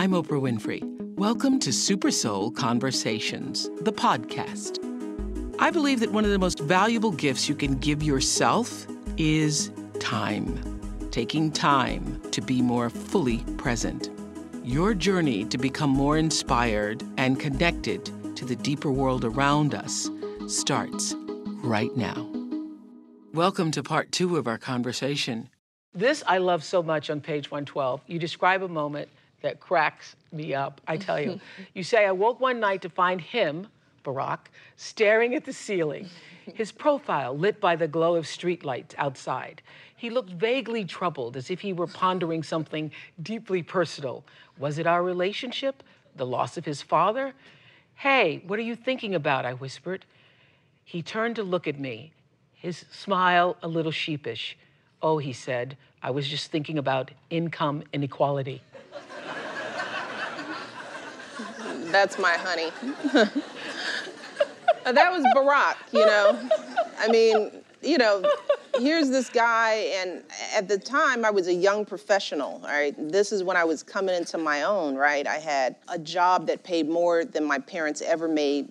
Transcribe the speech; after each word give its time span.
I'm 0.00 0.12
Oprah 0.12 0.40
Winfrey. 0.40 0.80
Welcome 1.18 1.58
to 1.58 1.74
Super 1.74 2.10
Soul 2.10 2.50
Conversations, 2.52 3.68
the 3.82 3.92
podcast. 3.92 4.78
I 5.58 5.70
believe 5.70 6.00
that 6.00 6.10
one 6.10 6.24
of 6.24 6.30
the 6.30 6.38
most 6.38 6.58
valuable 6.60 7.10
gifts 7.10 7.50
you 7.50 7.54
can 7.54 7.74
give 7.74 8.02
yourself 8.02 8.86
is 9.18 9.70
time. 9.98 10.80
Taking 11.10 11.52
time 11.52 12.18
to 12.30 12.40
be 12.40 12.62
more 12.62 12.88
fully 12.88 13.40
present. 13.58 14.08
Your 14.64 14.94
journey 14.94 15.44
to 15.44 15.58
become 15.58 15.90
more 15.90 16.16
inspired 16.16 17.04
and 17.18 17.38
connected 17.38 18.06
to 18.36 18.46
the 18.46 18.56
deeper 18.56 18.90
world 18.90 19.26
around 19.26 19.74
us 19.74 20.08
starts 20.46 21.14
right 21.62 21.94
now. 21.94 22.26
Welcome 23.34 23.70
to 23.72 23.82
part 23.82 24.12
two 24.12 24.38
of 24.38 24.48
our 24.48 24.56
conversation. 24.56 25.50
This 25.92 26.22
I 26.26 26.38
love 26.38 26.64
so 26.64 26.82
much 26.82 27.10
on 27.10 27.20
page 27.20 27.50
112. 27.50 28.00
You 28.06 28.18
describe 28.18 28.62
a 28.62 28.68
moment 28.68 29.10
that 29.42 29.60
cracks 29.60 30.16
me 30.32 30.54
up, 30.54 30.80
I 30.86 30.96
tell 30.96 31.20
you. 31.20 31.40
you 31.74 31.82
say, 31.82 32.06
I 32.06 32.12
woke 32.12 32.40
one 32.40 32.60
night 32.60 32.82
to 32.82 32.88
find 32.88 33.20
him, 33.20 33.66
Barack, 34.04 34.46
staring 34.76 35.34
at 35.34 35.44
the 35.44 35.52
ceiling, 35.52 36.08
his 36.54 36.72
profile 36.72 37.36
lit 37.36 37.60
by 37.60 37.76
the 37.76 37.88
glow 37.88 38.16
of 38.16 38.24
streetlights 38.24 38.94
outside. 38.98 39.62
He 39.96 40.10
looked 40.10 40.30
vaguely 40.30 40.84
troubled, 40.84 41.36
as 41.36 41.50
if 41.50 41.60
he 41.60 41.72
were 41.72 41.86
pondering 41.86 42.42
something 42.42 42.90
deeply 43.22 43.62
personal. 43.62 44.24
Was 44.58 44.78
it 44.78 44.86
our 44.86 45.02
relationship? 45.02 45.82
The 46.16 46.26
loss 46.26 46.56
of 46.56 46.64
his 46.64 46.82
father? 46.82 47.34
Hey, 47.96 48.42
what 48.46 48.58
are 48.58 48.62
you 48.62 48.76
thinking 48.76 49.14
about? 49.14 49.44
I 49.44 49.52
whispered. 49.52 50.06
He 50.84 51.02
turned 51.02 51.36
to 51.36 51.42
look 51.42 51.68
at 51.68 51.78
me, 51.78 52.12
his 52.54 52.84
smile 52.90 53.56
a 53.62 53.68
little 53.68 53.92
sheepish. 53.92 54.56
Oh, 55.02 55.18
he 55.18 55.32
said, 55.32 55.76
I 56.02 56.10
was 56.10 56.26
just 56.26 56.50
thinking 56.50 56.78
about 56.78 57.10
income 57.28 57.84
inequality. 57.92 58.62
That's 61.90 62.18
my 62.18 62.32
honey. 62.32 62.70
that 64.84 65.12
was 65.12 65.24
Barack, 65.36 65.76
you 65.92 66.06
know. 66.06 66.48
I 66.98 67.08
mean, 67.08 67.50
you 67.82 67.98
know, 67.98 68.22
here's 68.78 69.10
this 69.10 69.28
guy, 69.28 69.74
and 70.00 70.22
at 70.54 70.68
the 70.68 70.78
time 70.78 71.24
I 71.24 71.30
was 71.30 71.48
a 71.48 71.54
young 71.54 71.84
professional, 71.84 72.60
all 72.62 72.68
right? 72.68 72.94
This 72.96 73.32
is 73.32 73.42
when 73.42 73.56
I 73.56 73.64
was 73.64 73.82
coming 73.82 74.14
into 74.14 74.38
my 74.38 74.62
own, 74.62 74.94
right? 74.94 75.26
I 75.26 75.38
had 75.38 75.76
a 75.88 75.98
job 75.98 76.46
that 76.46 76.62
paid 76.62 76.88
more 76.88 77.24
than 77.24 77.44
my 77.44 77.58
parents 77.58 78.02
ever 78.02 78.28
made 78.28 78.70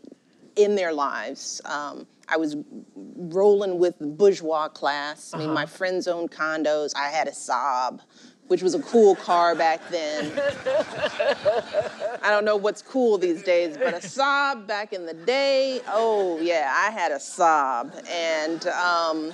in 0.56 0.76
their 0.76 0.94
lives. 0.94 1.62
Um, 1.66 2.06
I 2.28 2.38
was 2.38 2.56
rolling 2.96 3.80
with 3.80 3.98
the 3.98 4.08
bourgeois 4.08 4.68
class. 4.68 5.34
I 5.34 5.40
mean, 5.40 5.52
my 5.52 5.66
friends 5.66 6.08
owned 6.08 6.32
condos. 6.32 6.94
I 6.96 7.10
had 7.10 7.28
a 7.28 7.32
Saab, 7.32 8.02
which 8.50 8.64
was 8.64 8.74
a 8.74 8.82
cool 8.82 9.16
car 9.16 9.54
back 9.54 9.80
then. 9.90 10.32
I 12.24 12.32
don't 12.32 12.46
know 12.46 12.56
what's 12.56 12.82
cool 12.82 13.20
these 13.20 13.44
days, 13.44 13.78
but 13.78 13.94
a 13.94 13.98
Saab 13.98 14.66
back 14.66 14.92
in 14.92 15.06
the 15.06 15.14
day, 15.14 15.82
oh 15.88 16.40
yeah, 16.42 16.74
I 16.76 16.90
had 16.90 17.12
a 17.12 17.18
Saab. 17.18 18.04
And, 18.10 18.66
um, 18.70 19.32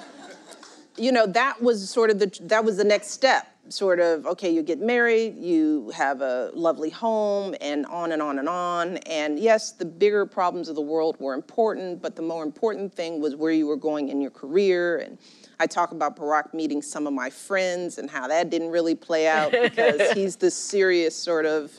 you 0.97 1.13
know, 1.13 1.25
that 1.27 1.61
was 1.61 1.89
sort 1.89 2.09
of 2.09 2.19
the, 2.19 2.37
that 2.41 2.65
was 2.65 2.75
the 2.75 2.83
next 2.83 3.11
step. 3.11 3.47
Sort 3.69 4.01
of, 4.01 4.27
okay, 4.27 4.49
you 4.53 4.61
get 4.61 4.79
married, 4.79 5.37
you 5.37 5.91
have 5.95 6.21
a 6.21 6.51
lovely 6.53 6.89
home, 6.89 7.55
and 7.61 7.85
on 7.85 8.11
and 8.11 8.21
on 8.21 8.37
and 8.37 8.49
on. 8.49 8.97
And 8.97 9.39
yes, 9.39 9.71
the 9.71 9.85
bigger 9.85 10.25
problems 10.25 10.67
of 10.67 10.75
the 10.75 10.81
world 10.81 11.15
were 11.19 11.33
important, 11.33 12.01
but 12.01 12.17
the 12.17 12.21
more 12.21 12.43
important 12.43 12.93
thing 12.93 13.21
was 13.21 13.35
where 13.35 13.53
you 13.53 13.65
were 13.65 13.77
going 13.77 14.09
in 14.09 14.19
your 14.19 14.29
career 14.29 14.97
and 14.97 15.17
I 15.59 15.67
talk 15.67 15.91
about 15.91 16.15
Barack 16.17 16.53
meeting 16.53 16.81
some 16.81 17.07
of 17.07 17.13
my 17.13 17.29
friends 17.29 17.97
and 17.97 18.09
how 18.09 18.27
that 18.27 18.49
didn't 18.49 18.69
really 18.69 18.95
play 18.95 19.27
out 19.27 19.51
because 19.51 20.11
he's 20.13 20.35
this 20.35 20.55
serious 20.55 21.15
sort 21.15 21.45
of 21.45 21.71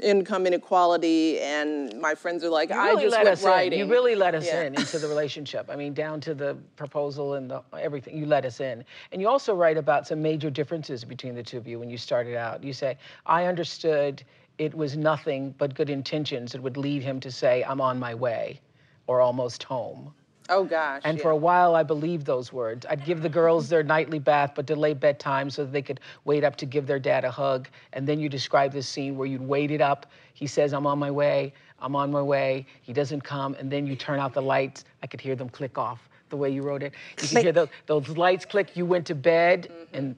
income 0.00 0.46
inequality, 0.46 1.40
and 1.40 2.00
my 2.00 2.14
friends 2.14 2.44
are 2.44 2.50
like, 2.50 2.70
You 2.70 2.76
I 2.76 2.88
really 2.90 3.02
just 3.04 3.12
let 3.12 3.24
went 3.24 3.32
us 3.38 3.44
writing. 3.44 3.80
in. 3.80 3.86
You 3.86 3.92
really 3.92 4.14
let 4.14 4.34
us 4.34 4.46
Yeah. 4.46 4.62
in 4.62 4.74
into 4.74 4.98
the 4.98 5.08
relationship. 5.14 5.68
I 5.70 5.76
mean, 5.76 5.94
down 5.94 6.20
to 6.22 6.34
the 6.34 6.56
proposal 6.76 7.34
and 7.34 7.50
the, 7.50 7.62
everything. 7.78 8.16
You 8.16 8.26
let 8.26 8.44
us 8.44 8.60
in. 8.60 8.84
And 9.12 9.20
you 9.20 9.28
also 9.28 9.54
write 9.54 9.76
about 9.78 10.06
some 10.06 10.20
major 10.20 10.50
differences 10.50 11.04
between 11.04 11.34
the 11.34 11.42
two 11.42 11.56
of 11.58 11.66
you 11.66 11.78
when 11.78 11.88
you 11.90 11.96
started 11.98 12.36
out. 12.36 12.62
You 12.62 12.72
say, 12.72 12.96
I 13.26 13.46
understood 13.46 14.22
it 14.58 14.74
was 14.74 14.96
nothing 14.96 15.54
but 15.58 15.74
good 15.74 15.88
intentions 15.90 16.52
that 16.52 16.62
would 16.62 16.76
lead 16.76 17.02
him 17.02 17.18
to 17.20 17.30
say, 17.30 17.64
I'm 17.64 17.80
on 17.80 17.98
my 17.98 18.14
way 18.14 18.60
or 19.06 19.20
almost 19.20 19.62
home. 19.62 20.12
Oh 20.54 20.64
gosh. 20.64 21.00
And 21.04 21.16
yeah. 21.16 21.22
for 21.22 21.30
a 21.30 21.36
while, 21.36 21.74
I 21.74 21.82
believed 21.82 22.26
those 22.26 22.52
words. 22.52 22.84
I'd 22.90 23.06
give 23.06 23.22
the 23.22 23.28
girls 23.30 23.70
their 23.70 23.82
nightly 23.82 24.18
bath, 24.18 24.52
but 24.54 24.66
delay 24.66 24.92
bedtime 24.92 25.48
so 25.48 25.64
that 25.64 25.72
they 25.72 25.80
could 25.80 25.98
wait 26.26 26.44
up 26.44 26.56
to 26.56 26.66
give 26.66 26.86
their 26.86 26.98
dad 26.98 27.24
a 27.24 27.30
hug. 27.30 27.68
And 27.94 28.06
then 28.06 28.20
you 28.20 28.28
describe 28.28 28.70
this 28.70 28.86
scene 28.86 29.16
where 29.16 29.26
you'd 29.26 29.40
wait 29.40 29.70
it 29.70 29.80
up. 29.80 30.04
He 30.34 30.46
says, 30.46 30.74
I'm 30.74 30.86
on 30.86 30.98
my 30.98 31.10
way. 31.10 31.54
I'm 31.78 31.96
on 31.96 32.12
my 32.12 32.20
way. 32.20 32.66
He 32.82 32.92
doesn't 32.92 33.22
come. 33.22 33.54
And 33.54 33.72
then 33.72 33.86
you 33.86 33.96
turn 33.96 34.20
out 34.20 34.34
the 34.34 34.42
lights. 34.42 34.84
I 35.02 35.06
could 35.06 35.22
hear 35.22 35.34
them 35.34 35.48
click 35.48 35.78
off 35.78 36.06
the 36.28 36.36
way 36.36 36.50
you 36.50 36.60
wrote 36.60 36.82
it. 36.82 36.92
You 37.22 37.28
could 37.28 37.38
hear 37.38 37.52
those, 37.52 37.68
those 37.86 38.08
lights 38.10 38.44
click. 38.44 38.76
You 38.76 38.84
went 38.84 39.06
to 39.06 39.14
bed 39.14 39.68
mm-hmm. 39.70 39.96
and 39.96 40.16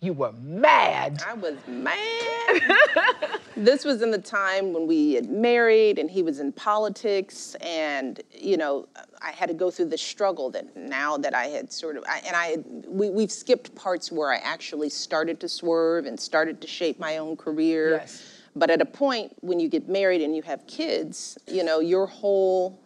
you 0.00 0.14
were 0.14 0.32
mad. 0.32 1.22
I 1.26 1.34
was 1.34 1.56
mad. 1.66 3.40
this 3.56 3.84
was 3.84 4.02
in 4.02 4.10
the 4.10 4.18
time 4.18 4.72
when 4.72 4.86
we 4.86 5.14
had 5.14 5.30
married 5.30 5.98
and 5.98 6.10
he 6.10 6.22
was 6.22 6.40
in 6.40 6.52
politics 6.52 7.54
and 7.60 8.22
you 8.32 8.56
know 8.56 8.86
I 9.22 9.30
had 9.30 9.48
to 9.48 9.54
go 9.54 9.70
through 9.70 9.86
the 9.86 9.98
struggle 9.98 10.50
that 10.50 10.76
now 10.76 11.16
that 11.18 11.34
I 11.34 11.46
had 11.46 11.72
sort 11.72 11.96
of 11.96 12.04
I, 12.08 12.22
and 12.26 12.36
I 12.36 12.56
we, 12.86 13.10
we've 13.10 13.32
skipped 13.32 13.74
parts 13.74 14.12
where 14.12 14.32
I 14.32 14.36
actually 14.36 14.90
started 14.90 15.40
to 15.40 15.48
swerve 15.48 16.06
and 16.06 16.18
started 16.18 16.60
to 16.60 16.66
shape 16.66 16.98
my 16.98 17.18
own 17.18 17.36
career. 17.36 17.92
Yes. 17.92 18.22
But 18.56 18.70
at 18.70 18.80
a 18.80 18.86
point 18.86 19.32
when 19.40 19.58
you 19.58 19.68
get 19.68 19.88
married 19.88 20.20
and 20.20 20.36
you 20.36 20.42
have 20.42 20.66
kids, 20.66 21.36
you 21.48 21.64
know, 21.64 21.80
your 21.80 22.06
whole 22.06 22.80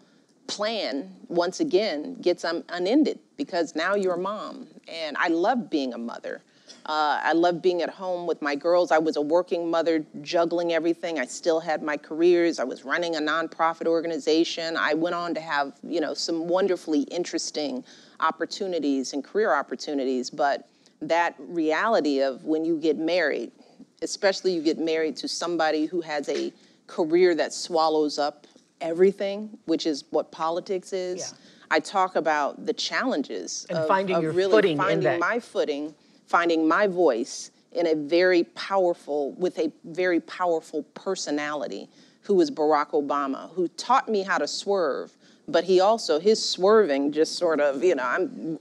plan 0.46 1.14
once 1.28 1.60
again 1.60 2.14
gets 2.22 2.44
un- 2.44 2.64
unended 2.70 3.18
because 3.36 3.76
now 3.76 3.94
you're 3.94 4.14
a 4.14 4.18
mom. 4.18 4.66
And 4.88 5.16
I 5.18 5.28
love 5.28 5.68
being 5.70 5.92
a 5.92 5.98
mother. 5.98 6.42
Uh, 6.88 7.21
I 7.22 7.34
love 7.34 7.60
being 7.60 7.82
at 7.82 7.91
home 7.91 8.26
with 8.26 8.41
my 8.41 8.54
girls. 8.54 8.91
I 8.91 8.97
was 8.97 9.16
a 9.16 9.21
working 9.21 9.71
mother, 9.71 10.06
juggling 10.22 10.72
everything. 10.72 11.19
I 11.19 11.26
still 11.26 11.60
had 11.60 11.82
my 11.82 11.99
careers. 11.99 12.59
I 12.59 12.65
was 12.65 12.82
running 12.82 13.15
a 13.15 13.21
nonprofit 13.21 13.87
organization. 13.87 14.75
I 14.75 14.94
went 14.94 15.15
on 15.15 15.34
to 15.34 15.41
have, 15.41 15.75
you 15.82 16.00
know, 16.00 16.15
some 16.15 16.48
wonderfully 16.48 17.03
interesting 17.03 17.84
opportunities 18.21 19.12
and 19.12 19.22
career 19.22 19.53
opportunities. 19.54 20.31
But 20.31 20.66
that 21.03 21.34
reality 21.38 22.22
of 22.22 22.44
when 22.44 22.65
you 22.65 22.78
get 22.78 22.97
married, 22.97 23.53
especially 24.00 24.54
you 24.54 24.62
get 24.62 24.78
married 24.78 25.15
to 25.19 25.28
somebody 25.28 25.84
who 25.84 26.00
has 26.00 26.27
a 26.31 26.54
career 26.87 27.34
that 27.34 27.53
swallows 27.53 28.19
up 28.19 28.47
everything, 28.81 29.59
which 29.66 29.84
is 29.84 30.04
what 30.09 30.32
politics 30.32 30.94
is. 30.94 31.19
Yeah. 31.19 31.38
I 31.71 31.81
talk 31.81 32.16
about 32.16 32.65
the 32.65 32.72
challenges 32.72 33.66
And 33.69 33.78
of, 33.78 33.88
finding 33.88 34.16
of 34.16 34.22
your 34.22 34.32
really 34.32 34.53
footing 34.53 34.72
in 34.72 34.78
finding 34.78 35.00
that. 35.00 35.21
my 35.21 35.38
footing, 35.38 35.94
finding 36.28 36.69
my 36.69 36.87
voice 36.87 37.50
in 37.72 37.87
a 37.87 37.94
very 37.94 38.44
powerful, 38.44 39.33
with 39.33 39.59
a 39.59 39.72
very 39.84 40.21
powerful 40.21 40.83
personality, 40.94 41.89
who 42.22 42.34
was 42.34 42.50
Barack 42.50 42.91
Obama, 42.91 43.50
who 43.55 43.69
taught 43.69 44.09
me 44.09 44.22
how 44.22 44.39
to 44.39 44.47
swerve. 44.47 45.12
But 45.50 45.65
he 45.65 45.81
also, 45.81 46.21
his 46.21 46.47
swerving 46.47 47.11
just 47.11 47.37
sort 47.37 47.59
of, 47.59 47.83
you 47.83 47.94
know, 47.94 48.05
I'm 48.05 48.59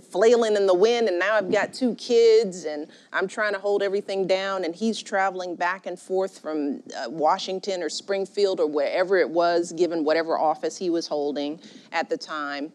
flailing 0.00 0.56
in 0.56 0.66
the 0.66 0.74
wind, 0.74 1.06
and 1.06 1.16
now 1.16 1.36
I've 1.36 1.52
got 1.52 1.72
two 1.72 1.94
kids, 1.94 2.64
and 2.64 2.88
I'm 3.12 3.28
trying 3.28 3.52
to 3.52 3.60
hold 3.60 3.84
everything 3.84 4.26
down, 4.26 4.64
and 4.64 4.74
he's 4.74 5.00
traveling 5.00 5.54
back 5.54 5.86
and 5.86 5.96
forth 5.96 6.40
from 6.40 6.82
uh, 6.96 7.08
Washington 7.08 7.84
or 7.84 7.88
Springfield 7.88 8.58
or 8.58 8.66
wherever 8.66 9.16
it 9.16 9.30
was, 9.30 9.72
given 9.72 10.02
whatever 10.02 10.36
office 10.36 10.76
he 10.76 10.90
was 10.90 11.06
holding 11.06 11.60
at 11.92 12.10
the 12.10 12.16
time. 12.16 12.72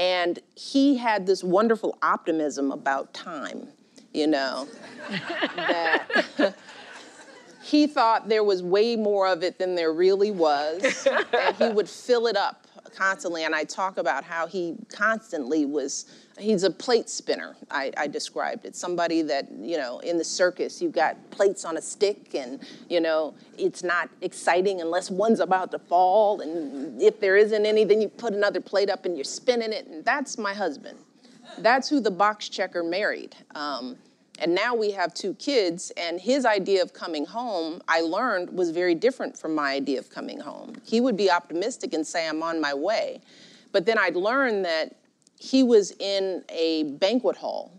And 0.00 0.38
he 0.54 0.96
had 0.96 1.26
this 1.26 1.44
wonderful 1.44 1.98
optimism 2.00 2.72
about 2.72 3.12
time, 3.12 3.68
you 4.14 4.26
know, 4.26 4.66
that 5.56 6.54
he 7.62 7.86
thought 7.86 8.26
there 8.26 8.42
was 8.42 8.62
way 8.62 8.96
more 8.96 9.28
of 9.28 9.42
it 9.42 9.58
than 9.58 9.74
there 9.74 9.92
really 9.92 10.30
was, 10.30 11.06
and 11.06 11.54
he 11.56 11.68
would 11.68 11.86
fill 11.86 12.28
it 12.28 12.36
up 12.36 12.66
constantly. 12.96 13.44
And 13.44 13.54
I 13.54 13.64
talk 13.64 13.98
about 13.98 14.24
how 14.24 14.46
he 14.46 14.76
constantly 14.90 15.66
was, 15.66 16.06
he's 16.40 16.62
a 16.62 16.70
plate 16.70 17.08
spinner, 17.08 17.56
I, 17.70 17.92
I 17.96 18.06
described 18.06 18.64
it. 18.64 18.74
Somebody 18.74 19.22
that, 19.22 19.50
you 19.52 19.76
know, 19.76 19.98
in 20.00 20.18
the 20.18 20.24
circus, 20.24 20.80
you've 20.80 20.92
got 20.92 21.16
plates 21.30 21.64
on 21.64 21.76
a 21.76 21.82
stick, 21.82 22.34
and, 22.34 22.60
you 22.88 23.00
know, 23.00 23.34
it's 23.58 23.82
not 23.82 24.08
exciting 24.20 24.80
unless 24.80 25.10
one's 25.10 25.40
about 25.40 25.70
to 25.72 25.78
fall. 25.78 26.40
And 26.40 27.00
if 27.00 27.20
there 27.20 27.36
isn't 27.36 27.66
any, 27.66 27.84
then 27.84 28.00
you 28.00 28.08
put 28.08 28.32
another 28.34 28.60
plate 28.60 28.90
up 28.90 29.04
and 29.04 29.16
you're 29.16 29.24
spinning 29.24 29.72
it. 29.72 29.86
And 29.86 30.04
that's 30.04 30.38
my 30.38 30.54
husband. 30.54 30.98
That's 31.58 31.88
who 31.88 32.00
the 32.00 32.10
box 32.10 32.48
checker 32.48 32.82
married. 32.82 33.36
Um, 33.54 33.96
and 34.38 34.54
now 34.54 34.74
we 34.74 34.92
have 34.92 35.12
two 35.12 35.34
kids, 35.34 35.92
and 35.98 36.18
his 36.18 36.46
idea 36.46 36.82
of 36.82 36.94
coming 36.94 37.26
home, 37.26 37.82
I 37.86 38.00
learned, 38.00 38.50
was 38.50 38.70
very 38.70 38.94
different 38.94 39.36
from 39.36 39.54
my 39.54 39.72
idea 39.72 39.98
of 39.98 40.08
coming 40.08 40.40
home. 40.40 40.76
He 40.84 41.00
would 41.00 41.16
be 41.16 41.30
optimistic 41.30 41.92
and 41.92 42.06
say, 42.06 42.26
I'm 42.26 42.42
on 42.42 42.60
my 42.60 42.72
way. 42.72 43.20
But 43.72 43.84
then 43.84 43.98
I'd 43.98 44.16
learn 44.16 44.62
that 44.62 44.96
he 45.40 45.62
was 45.62 45.92
in 45.98 46.44
a 46.50 46.84
banquet 46.84 47.36
hall 47.36 47.72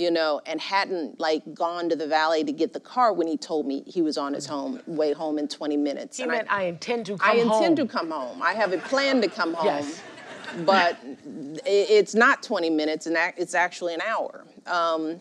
you 0.00 0.12
know, 0.12 0.40
and 0.46 0.60
hadn't 0.60 1.18
like 1.18 1.42
gone 1.54 1.88
to 1.88 1.96
the 1.96 2.06
valet 2.06 2.44
to 2.44 2.52
get 2.52 2.72
the 2.72 2.78
car 2.78 3.12
when 3.12 3.26
he 3.26 3.36
told 3.36 3.66
me 3.66 3.82
he 3.84 4.00
was 4.00 4.16
on 4.16 4.32
his 4.32 4.46
home 4.46 4.80
way 4.86 5.12
home 5.12 5.38
in 5.38 5.48
20 5.48 5.76
minutes. 5.76 6.18
He 6.18 6.22
And 6.22 6.30
meant 6.30 6.46
I, 6.48 6.62
intend 6.66 7.06
to 7.06 7.18
come 7.18 7.28
I 7.28 7.40
home. 7.40 7.50
I 7.50 7.56
intend 7.56 7.76
to 7.78 7.86
come 7.86 8.10
home. 8.12 8.40
I 8.40 8.52
have 8.52 8.72
a 8.72 8.78
plan 8.78 9.20
to 9.22 9.28
come 9.28 9.54
home. 9.54 9.66
Yes. 9.66 10.00
But 10.64 10.96
it's 11.66 12.14
not 12.14 12.44
20 12.44 12.70
minutes, 12.70 13.06
and 13.06 13.16
it's 13.36 13.56
actually 13.56 13.92
an 13.92 14.00
hour. 14.02 14.46
Um, 14.66 15.20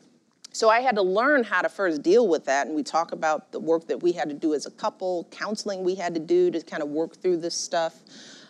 so 0.53 0.69
I 0.69 0.81
had 0.81 0.95
to 0.95 1.01
learn 1.01 1.43
how 1.43 1.63
to 1.63 1.69
first 1.69 2.03
deal 2.03 2.27
with 2.27 2.45
that, 2.45 2.67
and 2.67 2.75
we 2.75 2.83
talk 2.83 3.13
about 3.13 3.51
the 3.51 3.59
work 3.59 3.87
that 3.87 4.03
we 4.03 4.11
had 4.11 4.29
to 4.29 4.35
do 4.35 4.53
as 4.53 4.67
a 4.67 4.71
couple, 4.71 5.27
counseling 5.31 5.83
we 5.83 5.95
had 5.95 6.13
to 6.13 6.19
do 6.19 6.51
to 6.51 6.61
kind 6.61 6.83
of 6.83 6.89
work 6.89 7.15
through 7.15 7.37
this 7.37 7.55
stuff. 7.55 7.95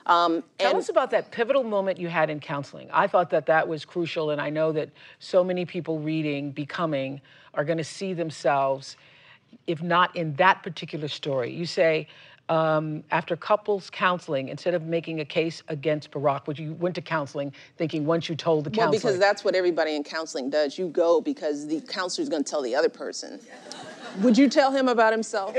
Um, 0.07 0.41
Tell 0.57 0.69
and 0.69 0.79
us 0.79 0.89
about 0.89 1.11
that 1.11 1.31
pivotal 1.31 1.63
moment 1.63 1.99
you 1.99 2.07
had 2.07 2.29
in 2.29 2.39
counseling. 2.39 2.89
I 2.91 3.07
thought 3.07 3.29
that 3.31 3.45
that 3.47 3.67
was 3.67 3.83
crucial, 3.83 4.31
and 4.31 4.39
I 4.39 4.49
know 4.49 4.71
that 4.71 4.89
so 5.19 5.43
many 5.43 5.65
people 5.65 5.99
reading 5.99 6.51
Becoming 6.51 7.21
are 7.53 7.65
going 7.65 7.77
to 7.77 7.83
see 7.83 8.13
themselves, 8.13 8.95
if 9.67 9.83
not 9.83 10.15
in 10.15 10.33
that 10.35 10.63
particular 10.63 11.09
story. 11.09 11.51
You 11.51 11.65
say, 11.65 12.07
um, 12.47 13.03
after 13.11 13.35
couples 13.35 13.89
counseling, 13.89 14.47
instead 14.47 14.73
of 14.73 14.83
making 14.83 15.19
a 15.19 15.25
case 15.25 15.61
against 15.67 16.11
Barack, 16.11 16.47
which 16.47 16.59
you 16.59 16.73
went 16.75 16.95
to 16.95 17.01
counseling 17.01 17.51
thinking 17.77 18.05
once 18.05 18.29
you 18.29 18.35
told 18.35 18.63
the 18.63 18.69
counselor. 18.69 18.85
well, 18.85 18.91
because 18.91 19.19
that's 19.19 19.43
what 19.43 19.55
everybody 19.55 19.93
in 19.93 20.05
counseling 20.05 20.49
does. 20.49 20.77
You 20.77 20.87
go 20.87 21.19
because 21.19 21.67
the 21.67 21.81
counselor's 21.81 22.29
going 22.29 22.45
to 22.45 22.49
tell 22.49 22.61
the 22.61 22.73
other 22.73 22.87
person. 22.87 23.41
Would 24.21 24.37
you 24.37 24.47
tell 24.47 24.71
him 24.71 24.87
about 24.87 25.11
himself? 25.11 25.57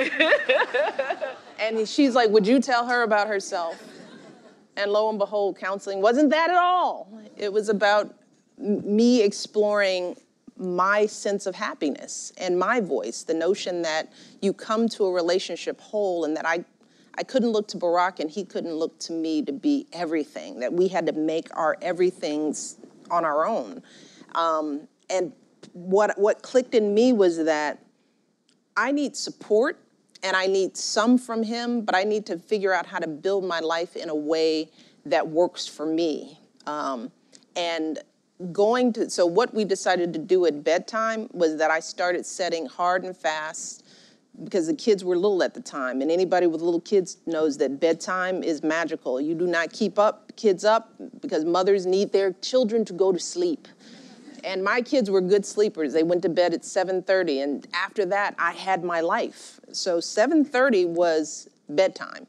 and 1.59 1.87
she's 1.87 2.15
like, 2.15 2.31
Would 2.31 2.47
you 2.47 2.61
tell 2.61 2.87
her 2.87 3.03
about 3.03 3.29
herself? 3.29 3.79
And 4.79 4.93
lo 4.93 5.11
and 5.11 5.19
behold, 5.19 5.59
counseling 5.59 6.01
wasn't 6.01 6.31
that 6.31 6.51
at 6.51 6.57
all. 6.57 7.13
It 7.37 7.53
was 7.53 7.69
about 7.69 8.15
me 8.59 9.23
exploring 9.23 10.17
my 10.57 11.05
sense 11.07 11.47
of 11.47 11.55
happiness 11.55 12.33
and 12.39 12.59
my 12.59 12.81
voice, 12.81 13.25
the 13.25 13.35
notion 13.35 13.83
that 13.83 14.13
you 14.41 14.53
come 14.53 14.89
to 14.91 15.05
a 15.05 15.13
relationship 15.13 15.81
whole 15.81 16.25
and 16.25 16.37
that 16.37 16.47
I 16.47 16.65
I 17.19 17.25
couldn't 17.25 17.51
look 17.51 17.67
to 17.69 17.77
Barack 17.77 18.21
and 18.21 18.31
he 18.31 18.45
couldn't 18.45 18.75
look 18.75 18.97
to 19.01 19.13
me 19.13 19.43
to 19.43 19.53
be 19.53 19.89
everything, 19.93 20.61
that 20.61 20.73
we 20.73 20.87
had 20.87 21.05
to 21.07 21.13
make 21.13 21.49
our 21.57 21.77
everythings 21.83 22.77
on 23.11 23.25
our 23.25 23.45
own. 23.45 23.83
Um, 24.37 24.87
and 25.11 25.33
what, 25.73 26.17
what 26.17 26.43
clicked 26.43 26.77
in 26.77 26.95
me 26.95 27.13
was 27.13 27.45
that 27.45 27.81
I 28.77 28.93
need 28.93 29.17
support 29.17 29.81
and 30.23 30.37
I 30.37 30.47
need 30.47 30.77
some 30.77 31.19
from 31.19 31.43
him, 31.43 31.83
but 31.83 31.95
I 31.95 32.05
need 32.05 32.27
to 32.27 32.39
figure 32.39 32.73
out 32.73 32.87
how 32.87 32.99
to 32.99 33.07
build 33.09 33.45
my 33.45 33.61
life 33.61 33.97
in 33.97 34.09
a 34.09 34.15
way 34.15 34.71
that 35.07 35.29
works 35.29 35.67
for 35.67 35.87
me. 35.87 36.39
Um, 36.67 37.11
and 37.57 38.01
going 38.53 38.93
to, 38.95 39.11
so 39.11 39.27
what 39.27 39.55
we 39.55 39.65
decided 39.65 40.13
to 40.13 40.19
do 40.19 40.47
at 40.47 40.63
bedtime 40.63 41.29
was 41.33 41.57
that 41.57 41.71
I 41.71 41.81
started 41.81 42.25
setting 42.25 42.67
hard 42.67 43.05
and 43.05 43.17
fast 43.17 43.85
because 44.45 44.69
the 44.69 44.75
kids 44.75 45.05
were 45.05 45.17
little 45.17 45.43
at 45.43 45.55
the 45.55 45.61
time. 45.61 46.01
And 46.01 46.11
anybody 46.11 46.47
with 46.47 46.61
little 46.61 46.81
kids 46.81 47.19
knows 47.27 47.59
that 47.59 47.81
bedtime 47.81 48.45
is 48.45 48.63
magical. 48.63 49.21
You 49.21 49.35
do 49.35 49.47
not 49.47 49.73
keep 49.73 49.99
up 49.99 50.31
kids 50.37 50.65
up 50.65 50.95
because 51.21 51.45
mothers 51.45 51.87
need 51.87 52.13
their 52.13 52.33
children 52.35 52.85
to 52.85 52.93
go 52.93 53.11
to 53.11 53.19
sleep 53.19 53.67
and 54.49 54.65
my 54.65 54.81
kids 54.81 55.11
were 55.11 55.21
good 55.21 55.45
sleepers. 55.45 55.93
They 55.93 56.03
went 56.03 56.23
to 56.23 56.31
bed 56.31 56.55
at 56.55 56.63
7.30 56.63 57.43
and 57.45 57.69
after 57.75 58.07
that 58.07 58.35
i 58.39 58.53
had 58.53 58.83
my 58.83 59.01
life. 59.03 59.61
So 59.73 59.99
7.30 59.99 60.89
was 60.89 61.51
bedtime. 61.69 62.27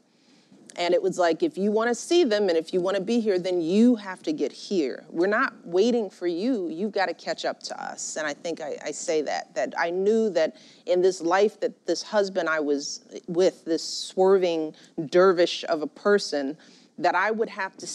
And 0.75 0.94
it 0.94 1.01
was 1.01 1.18
like 1.18 1.44
if 1.44 1.57
you 1.57 1.71
want 1.71 1.89
to 1.89 1.95
see 1.95 2.25
them 2.25 2.50
and 2.50 2.57
if 2.57 2.74
you 2.74 2.81
want 2.81 2.98
to 2.98 3.01
be 3.01 3.21
here 3.21 3.39
then 3.39 3.62
you 3.62 3.95
have 3.95 4.21
to 4.24 4.33
get 4.33 4.51
here. 4.51 5.06
We're 5.10 5.27
not 5.27 5.54
waiting 5.66 6.10
for 6.10 6.27
you. 6.27 6.68
You've 6.68 6.92
got 6.92 7.06
to 7.06 7.13
catch 7.13 7.45
up 7.45 7.62
to 7.63 7.81
us. 7.81 8.18
And 8.18 8.27
i 8.27 8.33
think 8.33 8.60
I, 8.60 8.77
I 8.83 8.92
say 8.92 9.21
that 9.21 9.56
that 9.56 9.74
i 9.77 9.89
knew 9.89 10.30
that 10.31 10.57
in 10.88 11.01
this 11.01 11.21
life 11.21 11.57
that 11.62 11.86
this 11.86 12.04
husband 12.04 12.50
i 12.50 12.60
was 12.60 13.06
with 13.27 13.63
this 13.63 13.83
swerving 13.83 14.75
dervish 15.06 15.63
of 15.69 15.81
a 15.81 15.88
person 15.88 16.57
that 16.98 17.16
i 17.16 17.31
would 17.31 17.50
have 17.50 17.77
to 17.77 17.88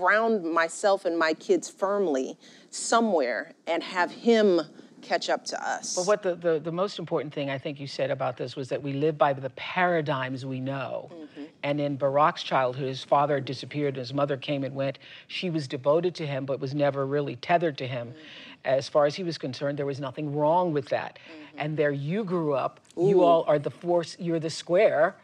ground 0.00 0.44
myself 0.44 1.04
and 1.04 1.18
my 1.18 1.34
kids 1.34 1.68
firmly 1.68 2.38
somewhere 2.70 3.52
and 3.66 3.82
have 3.82 4.10
him 4.10 4.60
catch 5.02 5.30
up 5.30 5.44
to 5.46 5.66
us. 5.66 5.96
But 5.96 6.06
what 6.06 6.22
the, 6.22 6.34
the, 6.34 6.60
the 6.60 6.72
most 6.72 6.98
important 6.98 7.32
thing 7.32 7.50
I 7.50 7.58
think 7.58 7.80
you 7.80 7.86
said 7.86 8.10
about 8.10 8.36
this 8.36 8.56
was 8.56 8.68
that 8.68 8.82
we 8.82 8.92
live 8.92 9.16
by 9.16 9.32
the 9.32 9.50
paradigms 9.50 10.44
we 10.44 10.60
know. 10.60 11.10
Mm-hmm. 11.12 11.44
And 11.62 11.80
in 11.80 11.98
Barack's 11.98 12.42
childhood, 12.42 12.88
his 12.88 13.04
father 13.04 13.40
disappeared, 13.40 13.94
and 13.94 13.98
his 13.98 14.14
mother 14.14 14.36
came 14.36 14.64
and 14.64 14.74
went. 14.74 14.98
She 15.26 15.50
was 15.50 15.66
devoted 15.68 16.14
to 16.16 16.26
him, 16.26 16.44
but 16.44 16.60
was 16.60 16.74
never 16.74 17.06
really 17.06 17.36
tethered 17.36 17.78
to 17.78 17.86
him. 17.86 18.08
Mm-hmm. 18.08 18.18
As 18.66 18.88
far 18.88 19.06
as 19.06 19.14
he 19.14 19.24
was 19.24 19.38
concerned, 19.38 19.78
there 19.78 19.86
was 19.86 20.00
nothing 20.00 20.34
wrong 20.34 20.72
with 20.72 20.88
that. 20.90 21.18
Mm-hmm. 21.18 21.58
And 21.58 21.76
there 21.76 21.92
you 21.92 22.24
grew 22.24 22.52
up, 22.54 22.80
you 22.96 23.22
all 23.22 23.44
are 23.46 23.58
the 23.58 23.70
force, 23.70 24.16
you're 24.18 24.40
the 24.40 24.50
square. 24.50 25.16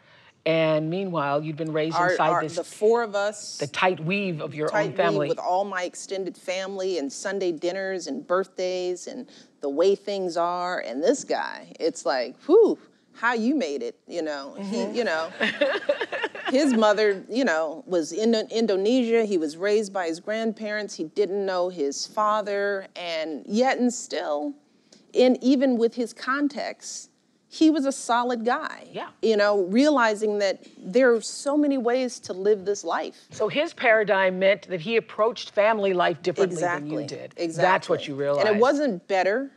And 0.47 0.89
meanwhile, 0.89 1.43
you'd 1.43 1.57
been 1.57 1.73
raised 1.73 1.97
Our- 1.97 2.11
inside 2.11 2.29
our- 2.29 2.41
this 2.41 2.55
the 2.55 2.63
four 2.63 3.03
of 3.03 3.15
us, 3.15 3.57
the 3.57 3.67
tight 3.67 3.99
weave 3.99 4.39
of 4.39 4.55
your 4.55 4.69
tight 4.69 4.79
own 4.79 4.87
weave 4.87 4.95
family. 4.97 5.27
with 5.27 5.39
all 5.39 5.65
my 5.65 5.83
extended 5.83 6.37
family 6.37 6.97
and 6.97 7.11
Sunday 7.11 7.51
dinners 7.51 8.07
and 8.07 8.25
birthdays 8.25 9.07
and 9.07 9.27
the 9.59 9.67
way 9.67 9.93
things 9.93 10.37
are. 10.37 10.79
And 10.79 11.03
this 11.03 11.25
guy, 11.25 11.73
it's 11.81 12.05
like, 12.05 12.41
whew, 12.45 12.79
how 13.11 13.33
you 13.33 13.55
made 13.55 13.83
it, 13.83 13.99
you 14.07 14.21
know? 14.21 14.55
He, 14.57 14.77
mm-hmm. 14.77 14.95
you 14.95 15.03
know, 15.03 15.29
his 16.49 16.73
mother, 16.73 17.25
you 17.27 17.43
know, 17.43 17.83
was 17.85 18.13
in 18.13 18.33
Indonesia. 18.33 19.25
He 19.25 19.37
was 19.37 19.57
raised 19.57 19.91
by 19.91 20.07
his 20.07 20.21
grandparents. 20.21 20.95
He 20.95 21.03
didn't 21.03 21.45
know 21.45 21.67
his 21.67 22.07
father, 22.07 22.87
and 22.95 23.43
yet 23.45 23.79
and 23.79 23.93
still, 23.93 24.53
in 25.11 25.37
even 25.43 25.77
with 25.77 25.95
his 25.95 26.13
context, 26.13 27.09
he 27.57 27.69
was 27.69 27.85
a 27.85 27.91
solid 27.91 28.45
guy. 28.45 28.85
Yeah. 28.91 29.09
You 29.21 29.35
know, 29.37 29.63
realizing 29.63 30.37
that 30.39 30.65
there 30.77 31.13
are 31.13 31.21
so 31.21 31.57
many 31.57 31.77
ways 31.77 32.19
to 32.21 32.33
live 32.33 32.65
this 32.65 32.83
life. 32.83 33.25
so 33.31 33.47
his 33.47 33.73
paradigm 33.73 34.37
meant 34.39 34.67
that 34.69 34.79
he 34.81 34.95
approached 34.97 35.51
family 35.51 35.93
life 35.93 36.21
differently 36.21 36.55
Exactly. 36.55 36.89
than 36.89 36.99
you 37.01 37.07
did. 37.07 37.33
Exactly. 37.37 37.61
That's 37.71 37.89
what 37.89 38.07
you 38.07 38.15
realized. 38.15 38.47
And 38.47 38.55
it 38.57 38.61
wasn't 38.61 39.07
better 39.07 39.51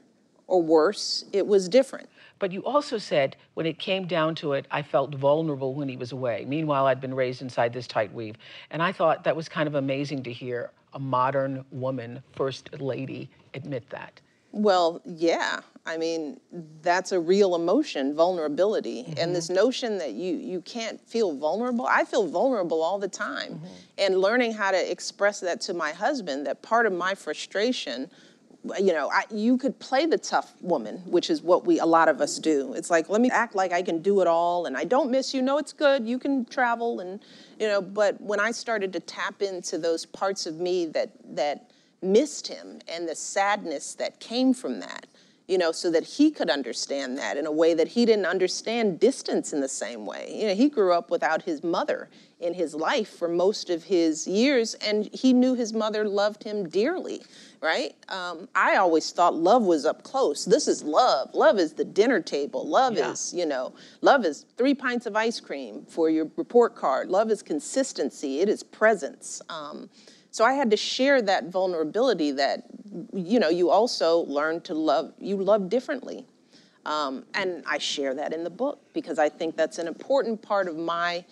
or 0.47 0.63
worse. 0.63 1.25
It 1.33 1.47
was 1.47 1.69
different. 1.69 2.09
But 2.39 2.53
you 2.53 2.65
also 2.65 2.97
said 2.97 3.37
when 3.53 3.67
it 3.67 3.79
came 3.79 4.07
down 4.07 4.35
to 4.37 4.55
it, 4.55 4.67
I 4.71 4.81
felt 4.81 5.15
vulnerable 5.15 5.75
when 5.75 5.89
he 5.91 5.99
was 5.99 6.13
away. 6.13 6.47
Meanwhile, 6.49 6.87
I'd 6.87 7.01
been 7.01 7.15
raised 7.15 7.43
inside 7.43 7.73
this 7.75 7.87
tight 7.87 8.13
weave. 8.15 8.37
And 8.71 8.83
I 8.83 8.93
thought 8.93 9.25
that 9.25 9.37
was 9.37 9.47
kind 9.49 9.67
of 9.67 9.75
amazing 9.75 10.23
to 10.23 10.33
hear 10.33 10.71
a 10.95 10.99
modern 10.99 11.65
woman, 11.71 12.23
first 12.35 12.71
lady, 12.81 13.29
admit 13.53 13.89
that. 13.91 14.21
Well, 14.53 15.01
yeah. 15.05 15.61
I 15.91 15.97
mean, 15.97 16.41
that's 16.83 17.11
a 17.11 17.19
real 17.19 17.57
emotion, 17.57 18.15
vulnerability. 18.15 19.13
And 19.19 19.35
this 19.35 19.47
mm-hmm. 19.47 19.57
notion 19.57 19.99
that 19.99 20.13
you 20.13 20.37
you 20.37 20.61
can't 20.61 21.01
feel 21.01 21.37
vulnerable. 21.37 21.85
I 21.85 22.05
feel 22.05 22.29
vulnerable 22.29 22.81
all 22.81 23.01
the 23.01 23.09
time. 23.09 23.55
Mm-hmm. 23.55 23.67
And 23.99 24.19
learning 24.19 24.53
how 24.53 24.71
to 24.71 24.91
express 24.91 25.41
that 25.41 25.61
to 25.63 25.75
my 25.75 25.91
husband, 25.91 26.47
that 26.47 26.63
part 26.63 26.87
of 26.87 26.93
my 26.93 27.17
frustration, 27.17 28.09
you 28.79 28.93
know, 28.93 29.11
I, 29.11 29.25
you 29.33 29.59
could 29.59 29.81
play 29.81 30.07
the 30.07 30.17
tough 30.17 30.55
woman, 30.61 30.99
which 31.07 31.29
is 31.29 31.43
what 31.43 31.67
we 31.67 31.81
a 31.81 31.87
lot 31.87 32.09
of 32.09 32.21
us 32.21 32.39
do. 32.39 32.73
It's 32.75 32.89
like, 32.89 33.09
let 33.09 33.21
me 33.21 33.31
act 33.31 33.57
like 33.57 33.73
I 33.73 33.83
can 33.83 34.01
do 34.01 34.21
it 34.21 34.29
all 34.29 34.67
and 34.67 34.77
I 34.77 34.85
don't 34.85 35.11
miss 35.11 35.35
you. 35.35 35.43
No, 35.43 35.59
it's 35.59 35.73
good. 35.73 36.07
You 36.07 36.21
can 36.21 36.45
travel 36.45 37.01
and 37.01 37.19
you 37.59 37.67
know, 37.67 37.83
but 37.83 38.21
when 38.21 38.39
I 38.39 38.53
started 38.53 38.93
to 38.93 39.01
tap 39.01 39.43
into 39.43 39.77
those 39.77 40.07
parts 40.07 40.47
of 40.47 40.61
me 40.61 40.87
that 40.87 41.11
that 41.35 41.73
missed 42.01 42.47
him 42.47 42.81
and 42.89 43.09
the 43.09 43.15
sadness 43.17 43.95
that 43.95 44.21
came 44.21 44.55
from 44.55 44.79
that, 44.81 45.07
you 45.51 45.59
know, 45.59 45.73
so 45.73 45.91
that 45.91 46.05
he 46.05 46.31
could 46.31 46.49
understand 46.49 47.19
that 47.19 47.37
in 47.37 47.45
a 47.45 47.51
way 47.51 47.75
that 47.75 47.89
he 47.89 48.07
didn't 48.07 48.27
understand 48.27 49.01
distance 49.01 49.53
in 49.53 49.61
the 49.61 49.69
same 49.69 50.07
way. 50.07 50.33
You 50.33 50.47
know, 50.47 50.55
he 50.55 50.69
grew 50.69 50.93
up 50.93 51.11
without 51.11 51.43
his 51.43 51.65
mother 51.65 52.09
in 52.39 52.55
his 52.55 52.73
life 52.73 53.09
for 53.19 53.27
most 53.27 53.69
of 53.69 53.83
his 53.83 54.29
years, 54.29 54.75
and 54.75 55.11
he 55.13 55.33
knew 55.33 55.57
his 55.57 55.73
mother 55.73 56.07
loved 56.09 56.45
him 56.45 56.69
dearly, 56.69 57.21
right? 57.61 57.97
Um, 58.09 58.49
I 58.55 58.77
always 58.77 59.11
thought 59.11 59.35
love 59.35 59.65
was 59.65 59.85
up 59.85 60.05
close. 60.05 60.45
This 60.45 60.69
is 60.69 60.85
love. 60.85 61.35
Love 61.35 61.59
is 61.59 61.73
the 61.73 61.85
dinner 61.85 62.21
table. 62.21 62.65
Love 62.67 62.97
Yeah. 62.97 63.11
is, 63.11 63.35
you 63.35 63.45
know, 63.45 63.73
love 64.03 64.25
is 64.25 64.47
three 64.57 64.75
pints 64.75 65.05
of 65.07 65.17
ice 65.17 65.41
cream 65.41 65.85
for 65.89 66.09
your 66.09 66.31
report 66.37 66.77
card. 66.77 67.11
Love 67.11 67.29
is 67.33 67.43
consistency. 67.43 68.39
It 68.39 68.49
is 68.49 68.63
presence. 68.63 69.43
Um, 69.49 69.91
so 70.31 70.45
I 70.45 70.53
had 70.53 70.71
to 70.71 70.77
share 70.77 71.21
that 71.23 71.47
vulnerability 71.47 72.31
that, 72.33 72.65
you 73.13 73.41
know, 73.41 73.49
you 73.49 73.71
also 73.71 74.21
learn 74.21 74.61
to 74.63 74.75
love, 74.75 75.13
you 75.19 75.37
love 75.37 75.69
differently. 75.69 76.25
Um, 76.87 77.25
and 77.35 77.63
I 77.67 77.79
share 77.79 78.15
that 78.15 78.33
in 78.33 78.45
the 78.45 78.51
book 78.51 78.81
because 78.95 79.19
I 79.19 79.29
think 79.29 79.57
that's 79.57 79.79
an 79.79 79.87
important 79.87 80.41
part 80.41 80.69
of 80.69 80.77
my 80.77 81.25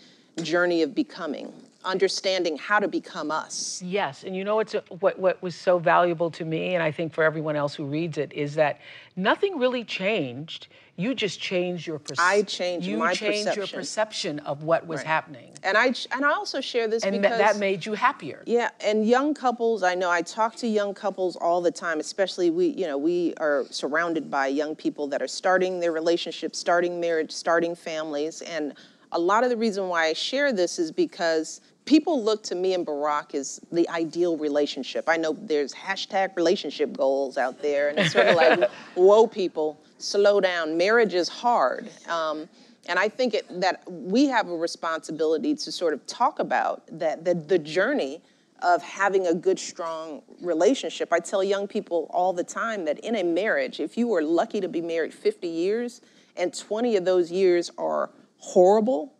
journey 0.42 0.82
of 0.82 0.94
becoming. 0.94 1.52
Understanding 1.84 2.58
how 2.58 2.78
to 2.78 2.88
become 2.88 3.30
us. 3.30 3.80
Yes, 3.84 4.24
and 4.24 4.34
you 4.36 4.44
know 4.44 4.56
what's 4.56 4.74
what 5.00 5.18
what 5.18 5.40
was 5.42 5.54
so 5.54 5.78
valuable 5.78 6.30
to 6.32 6.44
me, 6.44 6.74
and 6.74 6.82
I 6.82 6.90
think 6.90 7.12
for 7.12 7.24
everyone 7.24 7.56
else 7.56 7.74
who 7.74 7.84
reads 7.84 8.18
it, 8.18 8.32
is 8.32 8.54
that 8.56 8.80
nothing 9.16 9.58
really 9.58 9.84
changed. 9.84 10.68
You 10.96 11.14
just 11.14 11.38
changed 11.40 11.86
your 11.86 12.00
perception. 12.00 12.24
I 12.24 12.42
changed 12.42 12.84
you 12.84 12.96
my 12.98 13.14
changed 13.14 13.54
your 13.54 13.66
perception. 13.66 13.78
perception 13.78 14.38
of 14.40 14.64
what 14.64 14.84
was 14.88 15.00
happening, 15.02 15.52
And 15.62 15.78
I 15.78 15.94
and 16.10 16.24
I 16.24 16.32
also 16.32 16.60
share 16.60 16.88
this 16.88 17.04
and 17.04 17.22
because 17.22 17.38
that 17.38 17.58
made 17.58 17.86
you 17.86 17.92
happier. 17.92 18.42
Yeah, 18.46 18.70
and 18.80 19.06
young 19.06 19.32
couples, 19.32 19.84
I 19.84 19.94
know 19.94 20.10
I 20.10 20.22
talk 20.22 20.56
to 20.56 20.66
young 20.66 20.94
couples 20.94 21.36
all 21.36 21.60
the 21.60 21.70
time, 21.70 22.00
especially 22.00 22.50
we, 22.50 22.66
you 22.66 22.88
know, 22.88 22.98
we 22.98 23.34
are 23.36 23.64
surrounded 23.70 24.28
by 24.28 24.48
young 24.48 24.74
people 24.74 25.06
that 25.08 25.22
are 25.22 25.28
starting 25.28 25.78
their 25.78 25.92
relationships, 25.92 26.58
starting 26.58 26.98
marriage, 26.98 27.30
starting 27.30 27.76
families. 27.76 28.42
And 28.42 28.74
a 29.12 29.18
lot 29.18 29.44
of 29.44 29.50
the 29.50 29.56
reason 29.56 29.88
why 29.88 30.06
I 30.06 30.12
share 30.12 30.52
this 30.52 30.78
is 30.78 30.92
because 30.92 31.60
people 31.84 32.22
look 32.22 32.42
to 32.44 32.54
me 32.54 32.74
and 32.74 32.86
Barack 32.86 33.34
as 33.34 33.60
the 33.72 33.88
ideal 33.88 34.36
relationship. 34.36 35.08
I 35.08 35.16
know 35.16 35.36
there's 35.40 35.72
hashtag 35.72 36.36
relationship 36.36 36.96
goals 36.96 37.38
out 37.38 37.62
there, 37.62 37.88
and 37.88 37.98
it's 37.98 38.12
sort 38.12 38.26
of 38.26 38.36
like, 38.36 38.70
whoa, 38.94 39.26
people, 39.26 39.80
slow 39.96 40.40
down. 40.40 40.76
Marriage 40.76 41.14
is 41.14 41.28
hard. 41.28 41.88
Um, 42.08 42.48
and 42.88 42.98
I 42.98 43.08
think 43.08 43.34
it, 43.34 43.60
that 43.60 43.82
we 43.90 44.26
have 44.26 44.48
a 44.48 44.56
responsibility 44.56 45.54
to 45.54 45.72
sort 45.72 45.94
of 45.94 46.06
talk 46.06 46.38
about 46.38 46.82
that 46.98 47.24
the, 47.24 47.34
the 47.34 47.58
journey 47.58 48.20
of 48.60 48.82
having 48.82 49.26
a 49.28 49.34
good, 49.34 49.58
strong 49.58 50.22
relationship. 50.42 51.12
I 51.12 51.20
tell 51.20 51.44
young 51.44 51.68
people 51.68 52.10
all 52.10 52.32
the 52.32 52.44
time 52.44 52.84
that 52.86 52.98
in 53.00 53.16
a 53.16 53.22
marriage, 53.22 53.78
if 53.80 53.96
you 53.96 54.12
are 54.14 54.22
lucky 54.22 54.60
to 54.60 54.68
be 54.68 54.80
married 54.80 55.14
50 55.14 55.46
years 55.46 56.00
and 56.36 56.52
20 56.52 56.96
of 56.96 57.04
those 57.04 57.30
years 57.30 57.70
are 57.78 58.10
horrible, 58.38 59.14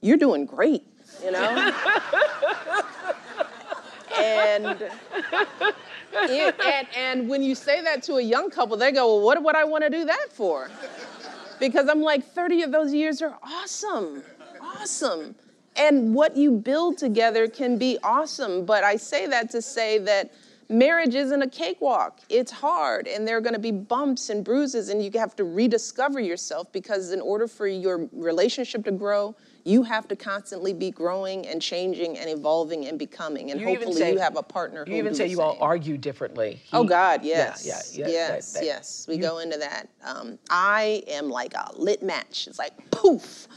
you're 0.00 0.16
doing 0.16 0.46
great, 0.46 0.86
you 1.22 1.30
know? 1.30 1.72
and, 4.18 4.82
it, 6.12 6.60
and 6.60 6.86
and 6.96 7.28
when 7.28 7.42
you 7.42 7.54
say 7.54 7.80
that 7.82 8.02
to 8.04 8.14
a 8.14 8.22
young 8.22 8.50
couple, 8.50 8.76
they 8.76 8.92
go, 8.92 9.16
"Well, 9.16 9.24
what 9.24 9.42
would 9.42 9.56
I 9.56 9.64
want 9.64 9.84
to 9.84 9.90
do 9.90 10.04
that 10.04 10.28
for?" 10.30 10.70
Because 11.58 11.88
I'm 11.88 12.02
like, 12.02 12.24
30 12.24 12.62
of 12.62 12.72
those 12.72 12.92
years 12.92 13.22
are 13.22 13.38
awesome, 13.42 14.22
awesome, 14.60 15.34
and 15.76 16.14
what 16.14 16.36
you 16.36 16.50
build 16.50 16.98
together 16.98 17.48
can 17.48 17.78
be 17.78 17.98
awesome. 18.02 18.64
But 18.64 18.84
I 18.84 18.96
say 18.96 19.26
that 19.26 19.50
to 19.50 19.62
say 19.62 19.98
that 19.98 20.32
marriage 20.68 21.14
isn't 21.14 21.42
a 21.42 21.48
cakewalk. 21.48 22.20
It's 22.28 22.50
hard, 22.52 23.06
and 23.06 23.26
there 23.26 23.36
are 23.36 23.40
going 23.40 23.54
to 23.54 23.58
be 23.60 23.70
bumps 23.72 24.30
and 24.30 24.44
bruises, 24.44 24.88
and 24.88 25.02
you 25.02 25.10
have 25.18 25.34
to 25.36 25.44
rediscover 25.44 26.20
yourself 26.20 26.70
because 26.72 27.12
in 27.12 27.20
order 27.20 27.46
for 27.46 27.66
your 27.66 28.08
relationship 28.12 28.84
to 28.84 28.92
grow, 28.92 29.34
you 29.64 29.82
have 29.82 30.06
to 30.08 30.16
constantly 30.16 30.74
be 30.74 30.90
growing 30.90 31.46
and 31.46 31.60
changing 31.62 32.18
and 32.18 32.28
evolving 32.28 32.86
and 32.86 32.98
becoming. 32.98 33.50
And 33.50 33.60
You 33.60 33.66
hopefully, 33.68 33.94
say- 33.94 34.12
you 34.12 34.18
have 34.18 34.36
a 34.36 34.42
partner 34.42 34.84
who 34.84 34.92
You 34.92 34.98
even 34.98 35.14
say 35.14 35.26
you 35.26 35.40
all 35.40 35.56
argue 35.60 35.96
differently. 35.96 36.60
Oh 36.72 36.84
God, 36.84 37.24
yeah, 37.24 37.54
yes, 37.56 37.66
yeah, 37.66 37.74
yeah, 37.98 38.04
that- 38.04 38.12
yes, 38.12 38.52
that- 38.52 38.64
yes. 38.64 39.06
We 39.08 39.16
you- 39.16 39.22
go 39.22 39.38
into 39.38 39.56
that. 39.58 39.88
Um, 40.04 40.38
I 40.50 41.02
am 41.08 41.30
like 41.30 41.54
a 41.54 41.70
lit 41.76 42.02
match. 42.02 42.46
It's 42.46 42.58
like 42.58 42.72
poof, 42.90 43.48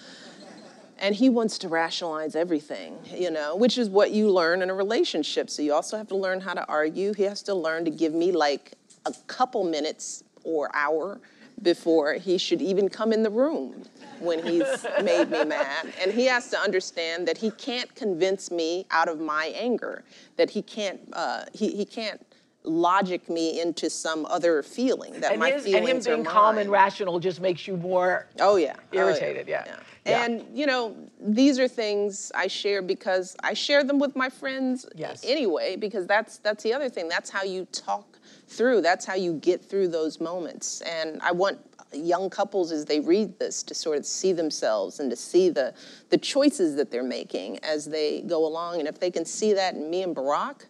and 1.00 1.16
he 1.16 1.30
wants 1.30 1.58
to 1.60 1.68
rationalize 1.68 2.36
everything, 2.36 2.98
you 3.14 3.32
know, 3.32 3.56
which 3.56 3.78
is 3.78 3.90
what 3.90 4.12
you 4.12 4.32
learn 4.32 4.62
in 4.62 4.70
a 4.70 4.74
relationship. 4.74 5.50
So 5.50 5.62
you 5.62 5.74
also 5.74 5.98
have 5.98 6.08
to 6.08 6.16
learn 6.16 6.42
how 6.42 6.54
to 6.54 6.66
argue. 6.68 7.14
He 7.14 7.24
has 7.24 7.42
to 7.44 7.54
learn 7.54 7.86
to 7.86 7.92
give 7.92 8.14
me 8.14 8.32
like 8.32 8.74
a 9.06 9.14
couple 9.28 9.64
minutes 9.64 10.24
or 10.44 10.70
hour 10.76 11.20
before 11.62 12.14
he 12.14 12.38
should 12.38 12.62
even 12.62 12.88
come 12.88 13.12
in 13.12 13.24
the 13.24 13.30
room 13.30 13.84
when 14.20 14.44
he's 14.44 14.86
made 15.04 15.30
me 15.30 15.44
mad. 15.44 15.94
And 16.02 16.12
he 16.12 16.26
has 16.26 16.50
to 16.52 16.60
understand 16.60 17.28
that 17.28 17.38
he 17.38 17.52
can't 17.52 17.94
convince 17.96 18.52
me 18.52 18.86
out 18.92 19.08
of 19.08 19.20
my 19.20 19.48
anger, 19.56 20.04
that 20.36 20.50
he 20.50 20.62
can't, 20.62 21.00
uh, 21.14 21.46
he, 21.54 21.76
he 21.76 21.86
can't 21.86 22.24
logic 22.64 23.30
me 23.30 23.62
into 23.62 23.90
some 23.90 24.26
other 24.28 24.62
feeling, 24.62 25.20
that 25.22 25.32
And, 25.32 25.40
my 25.40 25.52
his, 25.52 25.66
and 25.66 25.88
him 25.88 26.02
being 26.04 26.24
calm 26.24 26.58
and 26.58 26.70
rational 26.70 27.20
just 27.20 27.40
makes 27.40 27.68
you 27.68 27.78
more. 27.78 28.28
Oh 28.40 28.58
yeah. 28.58 28.76
Oh, 28.94 28.98
Irritated, 28.98 29.48
yeah. 29.48 29.64
Yeah. 29.66 29.80
And 30.08 30.46
you 30.54 30.66
know, 30.66 30.96
these 31.20 31.60
are 31.60 31.68
things 31.68 32.32
I 32.34 32.48
share 32.48 32.82
because 32.82 33.36
I 33.44 33.54
share 33.54 33.84
them 33.84 34.00
with 34.00 34.16
my 34.16 34.30
friends 34.30 34.86
Yes. 34.96 35.24
anyway, 35.26 35.76
because 35.76 36.08
that's 36.08 36.38
that's 36.38 36.64
the 36.64 36.74
other 36.74 36.90
thing. 36.90 37.08
That's 37.08 37.30
how 37.30 37.44
you 37.44 37.66
talk 37.72 38.20
through. 38.48 38.82
That's 38.82 39.06
how 39.06 39.16
you 39.16 39.34
get 39.34 39.64
through 39.64 39.90
those 39.90 40.20
moments. 40.20 40.82
And 40.82 41.22
I 41.22 41.32
want 41.32 41.60
young 41.94 42.30
couples 42.30 42.72
as 42.72 42.86
they 42.86 43.00
read 43.00 43.40
this 43.40 43.64
to 43.64 43.74
sort 43.74 43.98
of 43.98 44.06
see 44.06 44.34
themselves 44.34 45.00
and 45.00 45.10
to 45.10 45.16
see 45.16 45.50
the 45.50 45.74
the 46.10 46.18
choices 46.18 46.76
that 46.76 46.92
they're 46.92 47.04
making 47.04 47.60
as 47.60 47.86
they 47.86 48.22
go 48.22 48.46
along. 48.46 48.80
And 48.80 48.88
if 48.88 49.00
they 49.00 49.12
can 49.12 49.26
see 49.26 49.54
that 49.54 49.76
in 49.76 49.90
me 49.90 50.04
and 50.04 50.16
Barack, 50.16 50.66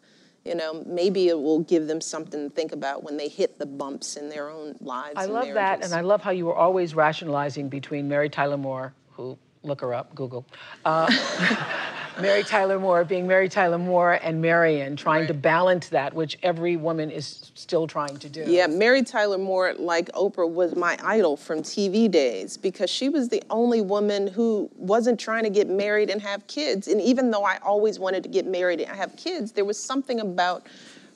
you 0.47 0.55
know, 0.55 0.83
maybe 0.85 1.27
it 1.27 1.39
will 1.39 1.59
give 1.59 1.87
them 1.87 1.99
something 1.99 2.49
to 2.49 2.55
think 2.55 2.71
about 2.71 3.03
when 3.03 3.17
they 3.17 3.27
hit 3.27 3.59
the 3.59 3.65
bumps 3.65 4.15
in 4.15 4.29
their 4.29 4.49
own 4.49 4.75
lives. 4.79 5.15
I 5.17 5.25
love 5.25 5.53
that, 5.53 5.83
and 5.83 5.93
I 5.93 6.01
love 6.01 6.21
how 6.21 6.31
you 6.31 6.45
were 6.45 6.55
always 6.55 6.95
rationalizing 6.95 7.67
between 7.67 8.07
Mary 8.07 8.29
Tyler 8.29 8.57
Moore, 8.57 8.93
who 9.17 9.37
look 9.63 9.81
her 9.81 9.93
up, 9.93 10.15
Google, 10.15 10.45
uh, 10.85 11.11
Mary 12.21 12.43
Tyler 12.43 12.79
Moore 12.79 13.03
being 13.03 13.27
Mary 13.27 13.49
Tyler 13.49 13.77
Moore, 13.77 14.13
and 14.23 14.41
Marian 14.41 14.95
trying 14.95 15.27
to 15.27 15.33
balance 15.33 15.89
that, 15.89 16.13
which 16.13 16.37
every 16.41 16.77
woman 16.77 17.11
is 17.11 17.51
still 17.53 17.85
trying 17.85 18.17
to 18.17 18.29
do. 18.29 18.43
Yeah, 18.47 18.67
Mary 18.67 19.03
Tyler 19.03 19.37
Moore, 19.37 19.73
like 19.77 20.11
Oprah, 20.13 20.49
was 20.49 20.75
my 20.75 20.97
idol 21.03 21.35
from 21.35 21.61
TV 21.61 22.09
days 22.09 22.57
because 22.57 22.89
she 22.89 23.09
was 23.09 23.29
the 23.29 23.43
only 23.49 23.81
woman 23.81 24.27
who 24.27 24.69
wasn't 24.77 25.19
trying 25.19 25.43
to 25.43 25.49
get 25.49 25.67
married 25.67 26.09
and 26.09 26.21
have 26.21 26.45
kids. 26.47 26.87
And 26.87 27.01
even 27.01 27.29
though 27.31 27.43
I 27.43 27.57
always 27.57 27.99
wanted 27.99 28.23
to 28.23 28.29
get 28.29 28.45
married 28.47 28.81
and 28.81 28.95
have 28.95 29.15
kids, 29.15 29.51
there 29.51 29.65
was 29.65 29.79
something 29.81 30.19
about 30.19 30.65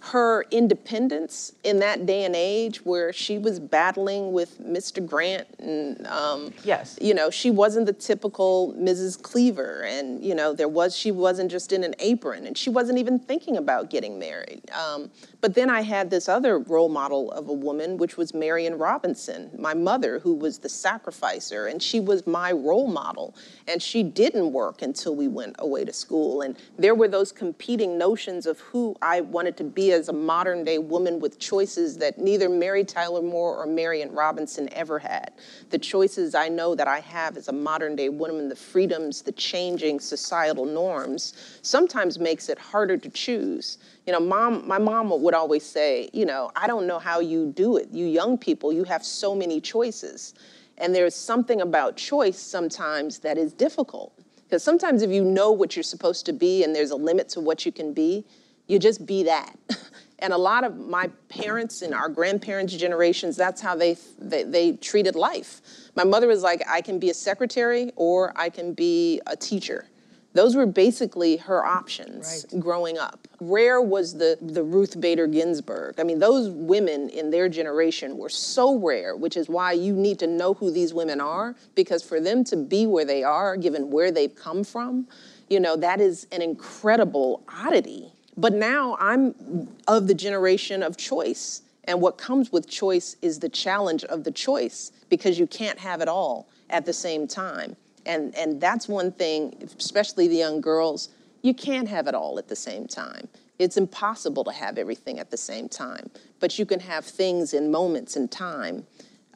her 0.04 0.46
independence 0.50 1.54
in 1.64 1.78
that 1.80 2.08
day 2.08 2.24
and 2.26 2.36
age 2.36 2.84
where 2.84 3.14
she 3.14 3.38
was 3.38 3.60
battling 3.60 4.32
with 4.32 4.60
Mr. 4.60 5.06
Grant 5.06 5.48
and 5.60 6.08
um, 6.08 6.52
Yes. 6.64 6.98
you 7.00 7.14
know 7.14 7.30
she 7.30 7.52
wasn't 7.52 7.86
the 7.86 7.94
typical 7.94 8.74
Mrs. 8.80 9.22
Cleaver 9.22 9.84
and 9.84 10.24
you 10.24 10.34
know 10.34 10.54
there 10.54 10.68
was 10.68 10.98
she 10.98 11.12
wasn't 11.12 11.52
just 11.52 11.72
in 11.72 11.84
an 11.84 11.94
apron 12.00 12.48
and 12.48 12.58
she 12.58 12.70
wasn't 12.72 12.98
even 12.98 13.20
thinking 13.20 13.58
about 13.58 13.92
getting 13.92 14.18
married 14.18 14.62
um, 14.72 15.12
but 15.42 15.56
then 15.56 15.70
I 15.70 15.82
had 15.82 16.10
this 16.10 16.30
other 16.30 16.60
role 16.60 16.90
model 16.90 17.32
of 17.32 17.50
a 17.50 17.54
woman 17.54 17.98
which 17.98 18.18
was 18.18 18.34
Marian 18.34 18.78
Robinson 18.78 19.52
my 19.58 19.74
mother 19.74 20.20
who 20.20 20.34
was 20.34 20.60
the 20.60 20.70
sacrificer 20.70 21.68
and 21.68 21.82
she 21.82 22.00
was 22.00 22.26
my 22.26 22.52
role 22.52 22.88
model 22.88 23.36
and 23.68 23.82
she 23.82 24.04
didn't 24.04 24.54
work 24.54 24.82
until 24.82 25.16
we 25.16 25.28
went 25.28 25.56
away 25.60 25.84
to 25.86 25.94
school 25.94 26.42
and 26.42 26.58
there 26.78 26.96
were 26.96 27.08
those 27.08 27.32
competing 27.32 27.98
notions 27.98 28.46
of 28.46 28.60
who 28.60 28.96
I 29.02 29.22
wanted 29.22 29.58
to 29.58 29.64
be 29.64 29.92
as 29.92 30.10
a 30.10 30.14
modern 30.14 30.64
day 30.64 30.78
woman 30.78 31.20
with 31.20 31.40
choices 31.40 31.98
that 31.98 32.20
neither 32.20 32.50
Mary 32.50 32.84
Tyler 32.84 33.22
Moore 33.22 33.58
or 33.58 33.66
Marian 33.66 34.12
Robinson 34.12 34.70
ever 34.74 35.00
had. 35.00 35.32
The 35.70 35.80
choices 35.80 36.36
I 36.36 36.50
know 36.50 36.76
that 36.76 36.88
I 36.88 37.00
have 37.00 37.38
as 37.38 37.48
a 37.48 37.54
modern 37.54 37.96
day 37.96 38.10
woman, 38.10 38.50
the 38.50 38.56
freedoms, 38.56 39.22
the 39.22 39.32
changing 39.32 40.00
societal 40.00 40.66
norms, 40.66 41.34
sometimes 41.62 42.20
makes 42.20 42.50
it 42.50 42.60
harder 42.60 42.98
to 42.98 43.10
choose. 43.10 43.78
You 44.06 44.14
know, 44.14 44.20
mom, 44.20 44.68
my 44.68 44.80
mom 44.80 45.10
would 45.22 45.34
always 45.34 45.64
say, 45.64 46.10
you 46.12 46.26
know, 46.26 46.52
I 46.56 46.68
don't 46.68 46.88
know 46.88 47.00
how 47.00 47.20
you 47.20 47.52
do 47.56 47.78
it. 47.78 47.90
You 47.92 48.06
young 48.06 48.38
people, 48.38 48.74
you 48.74 48.84
have 48.86 49.06
so 49.06 49.36
many 49.36 49.62
choices. 49.62 50.34
And 50.78 50.96
there's 50.96 51.16
something 51.16 51.62
about 51.62 51.98
choice 51.98 52.40
sometimes 52.40 53.20
that 53.20 53.38
is 53.38 53.54
difficult. 53.54 54.14
Because 54.44 54.64
sometimes 54.64 55.04
if 55.04 55.12
you 55.12 55.24
know 55.24 55.52
what 55.52 55.76
you're 55.76 55.84
supposed 55.84 56.26
to 56.26 56.34
be 56.34 56.64
and 56.64 56.76
there's 56.76 56.92
a 56.92 56.96
limit 56.96 57.30
to 57.30 57.40
what 57.40 57.66
you 57.66 57.72
can 57.72 57.94
be, 57.94 58.26
you 58.68 58.80
just 58.80 59.06
be 59.06 59.24
that. 59.24 59.56
And 60.22 60.34
a 60.34 60.38
lot 60.38 60.64
of 60.64 60.78
my 60.78 61.10
parents 61.30 61.82
and 61.82 61.96
our 61.96 62.08
grandparents' 62.08 62.76
generations, 62.76 63.36
that's 63.36 63.60
how 63.60 63.76
they, 63.76 63.98
they, 64.20 64.44
they 64.44 64.74
treated 64.74 65.16
life. 65.16 65.62
My 65.96 66.04
mother 66.04 66.28
was 66.28 66.44
like, 66.44 66.62
I 66.70 66.82
can 66.82 67.00
be 67.00 67.10
a 67.10 67.14
secretary 67.14 67.92
or 67.96 68.32
I 68.36 68.50
can 68.50 68.74
be 68.74 69.20
a 69.26 69.36
teacher. 69.36 69.88
Those 70.34 70.56
were 70.56 70.66
basically 70.66 71.38
her 71.38 71.66
options 71.66 72.46
Right. 72.52 72.62
growing 72.62 72.98
up. 72.98 73.28
Rare 73.42 73.82
was 73.82 74.14
the, 74.14 74.38
the 74.42 74.64
Ruth 74.64 75.00
Bader 75.02 75.28
Ginsburg. 75.28 76.00
I 76.00 76.04
mean, 76.04 76.20
those 76.20 76.50
women 76.50 77.10
in 77.10 77.32
their 77.32 77.50
generation 77.50 78.18
were 78.18 78.30
so 78.30 78.78
rare, 78.78 79.16
which 79.16 79.36
is 79.36 79.50
why 79.50 79.74
you 79.74 79.94
need 79.94 80.20
to 80.20 80.28
know 80.28 80.54
who 80.54 80.72
these 80.72 80.94
women 80.94 81.20
are, 81.20 81.56
because 81.76 82.02
for 82.02 82.20
them 82.22 82.44
to 82.46 82.56
be 82.56 82.88
where 82.88 83.04
they 83.06 83.24
are, 83.24 83.58
given 83.58 83.90
where 83.92 84.12
they've 84.12 84.34
come 84.36 84.64
from, 84.64 85.08
you 85.50 85.60
know, 85.60 85.76
that 85.76 86.00
is 86.00 86.28
an 86.32 86.42
incredible 86.42 87.44
oddity. 87.50 88.14
But 88.38 88.54
now 88.54 88.96
I'm 89.00 89.68
of 89.88 90.08
the 90.08 90.14
generation 90.14 90.82
of 90.82 90.96
choice. 90.96 91.64
And 91.86 92.00
what 92.00 92.18
comes 92.18 92.52
with 92.52 92.70
choice 92.70 93.18
is 93.22 93.40
the 93.40 93.50
challenge 93.50 94.04
of 94.06 94.24
the 94.24 94.32
choice 94.32 94.92
because 95.10 95.38
you 95.38 95.48
can't 95.48 95.80
have 95.80 96.00
it 96.00 96.08
all 96.08 96.48
at 96.70 96.86
the 96.86 96.94
same 96.94 97.28
time. 97.28 97.76
And, 98.06 98.36
and 98.36 98.60
that's 98.60 98.88
one 98.88 99.12
thing, 99.12 99.56
especially 99.78 100.28
the 100.28 100.36
young 100.36 100.62
girls, 100.62 101.10
you 101.42 101.54
can't 101.54 101.88
have 101.88 102.08
it 102.08 102.16
all 102.16 102.40
at 102.40 102.48
the 102.48 102.56
same 102.56 102.88
time. 102.88 103.28
It's 103.60 103.78
impossible 103.78 104.44
to 104.46 104.52
have 104.52 104.78
everything 104.78 105.20
at 105.20 105.30
the 105.30 105.38
same 105.38 105.70
time, 105.70 106.10
but 106.40 106.58
you 106.58 106.66
can 106.66 106.80
have 106.80 107.06
things 107.06 107.54
in 107.54 107.72
moments 107.72 108.16
in 108.16 108.28
time. 108.28 108.88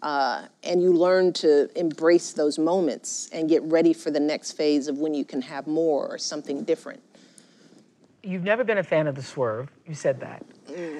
Uh, 0.01 0.45
and 0.63 0.81
you 0.81 0.91
learn 0.93 1.33
to 1.33 1.69
embrace 1.79 2.33
those 2.33 2.59
moments 2.59 3.29
and 3.31 3.49
get 3.49 3.63
ready 3.63 3.93
for 3.93 4.11
the 4.11 4.19
next 4.19 4.51
phase 4.51 4.87
of 4.87 4.97
when 4.99 5.13
you 5.13 5.25
can 5.25 5.41
have 5.41 5.67
more 5.67 6.07
or 6.07 6.17
something 6.17 6.63
different. 6.63 7.01
you've 8.21 8.43
never 8.43 8.63
been 8.63 8.79
a 8.79 8.83
fan 8.83 9.07
of 9.07 9.15
the 9.15 9.21
swerve. 9.21 9.69
You 9.87 9.93
said 9.93 10.19
that. 10.19 10.43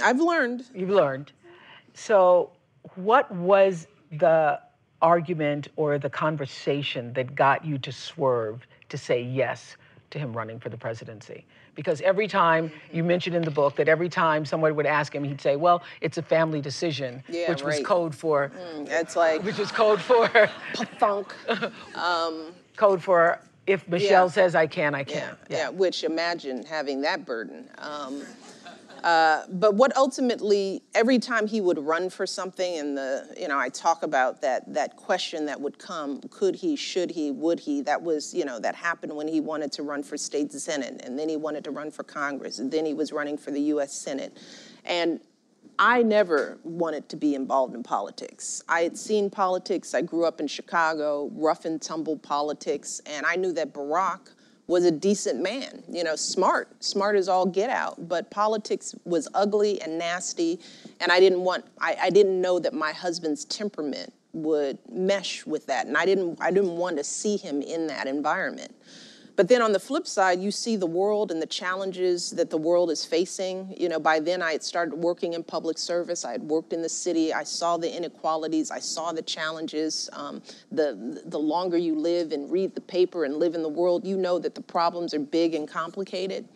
I've 0.01 0.19
learned. 0.19 0.65
You've 0.73 0.89
learned. 0.91 1.31
So, 1.93 2.51
what 2.95 3.31
was 3.31 3.87
the 4.11 4.59
argument 5.05 5.67
or 5.75 5.99
the 5.99 6.09
conversation 6.09 7.13
that 7.13 7.35
got 7.35 7.63
you 7.63 7.77
to 7.77 7.91
swerve 7.91 8.65
to 8.89 8.97
say 8.97 9.21
yes 9.21 9.77
to 10.09 10.17
him 10.17 10.33
running 10.33 10.59
for 10.59 10.69
the 10.69 10.77
presidency? 10.77 11.45
Because 11.75 12.01
every 12.01 12.27
time 12.27 12.71
you 12.91 13.01
mm-hmm. 13.01 13.07
mentioned 13.07 13.35
in 13.35 13.43
the 13.43 13.51
book 13.51 13.75
that 13.75 13.87
every 13.87 14.09
time 14.09 14.45
someone 14.45 14.75
would 14.75 14.85
ask 14.85 15.13
him, 15.13 15.23
he'd 15.23 15.41
say, 15.41 15.55
"Well, 15.57 15.83
it's 16.01 16.17
a 16.17 16.23
family 16.23 16.61
decision," 16.61 17.21
Yeah, 17.29 17.49
which 17.49 17.63
was 17.63 17.79
code 17.81 18.15
for, 18.15 18.49
mm, 18.49 18.89
It's 18.89 19.15
like 19.15 19.43
which 19.43 19.59
was 19.59 19.71
code 19.71 20.01
for, 20.01 20.27
funk. 20.99 21.35
Um, 21.95 22.53
code 22.75 23.03
for 23.03 23.39
if 23.67 23.87
Michelle 23.87 24.25
Yeah. 24.25 24.31
says 24.31 24.55
I 24.55 24.67
can, 24.67 24.95
I 24.95 24.99
Yeah, 24.99 25.05
can. 25.05 25.37
yeah. 25.49 25.69
Which 25.69 26.03
imagine 26.03 26.63
having 26.65 27.01
that 27.01 27.25
burden. 27.25 27.69
Um, 27.77 28.23
uh, 29.05 29.45
but 29.51 29.75
what 29.75 29.95
ultimately, 29.95 30.81
every 30.95 31.19
time 31.19 31.45
he 31.45 31.61
would 31.61 31.77
run 31.77 32.09
for 32.09 32.25
something, 32.25 32.79
and 32.79 32.97
the 32.97 33.35
you 33.39 33.47
know, 33.47 33.59
I 33.59 33.69
talk 33.69 34.01
about 34.01 34.41
that 34.41 34.73
that 34.73 34.95
question 34.95 35.45
that 35.45 35.61
would 35.61 35.77
come: 35.77 36.21
Could 36.31 36.55
he? 36.55 36.75
Should 36.75 37.11
he? 37.11 37.29
Would 37.29 37.59
he? 37.59 37.81
That 37.81 38.01
was 38.01 38.33
you 38.33 38.45
know 38.45 38.57
that 38.59 38.73
happened 38.73 39.15
when 39.15 39.27
he 39.27 39.39
wanted 39.39 39.71
to 39.73 39.83
run 39.83 40.01
for 40.01 40.17
state 40.17 40.51
senate, 40.51 41.01
and 41.03 41.19
then 41.19 41.29
he 41.29 41.37
wanted 41.37 41.63
to 41.65 41.71
run 41.71 41.91
for 41.91 42.01
Congress, 42.01 42.57
and 42.57 42.71
then 42.71 42.83
he 42.83 42.95
was 42.95 43.13
running 43.13 43.37
for 43.37 43.51
the 43.51 43.61
U.S. 43.61 43.93
Senate, 43.93 44.39
and 44.83 45.19
I 45.77 46.01
never 46.01 46.57
wanted 46.63 47.07
to 47.09 47.15
be 47.15 47.35
involved 47.35 47.75
in 47.75 47.83
politics. 47.83 48.63
I 48.67 48.81
had 48.81 48.97
seen 48.97 49.29
politics. 49.29 49.93
I 49.93 50.01
grew 50.01 50.25
up 50.25 50.39
in 50.39 50.47
Chicago, 50.47 51.29
rough 51.35 51.65
and 51.65 51.79
tumble 51.79 52.17
politics, 52.17 53.01
and 53.05 53.23
I 53.23 53.35
knew 53.35 53.53
that 53.53 53.71
Barack 53.71 54.29
was 54.67 54.83
a 54.83 54.91
decent 54.91 55.41
man, 55.41 55.83
you 55.87 56.03
know, 56.03 56.15
smart, 56.15 56.83
smart 56.83 57.15
as 57.15 57.29
all 57.29 57.45
get 57.45 57.69
out. 57.69 58.07
But 58.07 58.31
politics 58.31 58.95
was 59.05 59.27
ugly 59.33 59.81
and 59.81 59.97
nasty, 59.97 60.59
and 60.99 61.11
I 61.11 61.19
didn't 61.19 61.41
want, 61.41 61.65
I, 61.79 61.95
I 62.03 62.09
didn't 62.09 62.41
know 62.41 62.59
that 62.59 62.73
my 62.73 62.91
husband's 62.91 63.45
temperament 63.45 64.11
would 64.33 64.77
mesh 64.91 65.45
with 65.45 65.67
that, 65.67 65.87
and 65.87 65.97
I 65.97 66.05
didn't, 66.05 66.39
I 66.41 66.51
didn't 66.51 66.75
want 66.77 66.97
to 66.97 67.03
see 67.03 67.37
him 67.37 67.61
in 67.61 67.87
that 67.87 68.07
environment. 68.07 68.75
But 69.35 69.49
then 69.49 69.61
on 69.61 69.73
the 69.73 69.79
flip 69.79 70.07
side, 70.07 70.39
you 70.39 70.49
see 70.49 70.77
the 70.77 70.85
world 70.85 71.29
and 71.29 71.41
the 71.41 71.47
challenges 71.47 72.31
that 72.31 72.49
the 72.49 72.57
world 72.57 72.89
is 72.89 73.03
facing. 73.03 73.73
You 73.77 73.89
know, 73.89 73.99
by 73.99 74.19
then 74.19 74.41
I 74.41 74.53
had 74.53 74.63
started 74.63 74.95
working 74.95 75.33
in 75.33 75.43
public 75.43 75.77
service. 75.77 76.23
I 76.23 76.31
had 76.31 76.43
worked 76.43 76.71
in 76.71 76.81
the 76.81 76.89
city. 76.89 77.33
I 77.33 77.43
saw 77.43 77.75
the 77.75 77.93
inequalities. 77.93 78.71
I 78.71 78.79
saw 78.79 79.11
the 79.11 79.21
challenges. 79.21 80.09
Um, 80.13 80.41
the 80.71 81.21
the 81.25 81.39
longer 81.39 81.77
you 81.77 81.95
live 81.95 82.31
and 82.31 82.49
read 82.49 82.75
the 82.75 82.81
paper 82.81 83.25
and 83.25 83.35
live 83.35 83.55
in 83.55 83.61
the 83.61 83.69
world, 83.69 84.05
you 84.05 84.15
know 84.17 84.39
that 84.39 84.55
the 84.55 84.61
problems 84.61 85.13
are 85.13 85.19
big 85.19 85.53
and 85.53 85.67
complicated. 85.67 86.47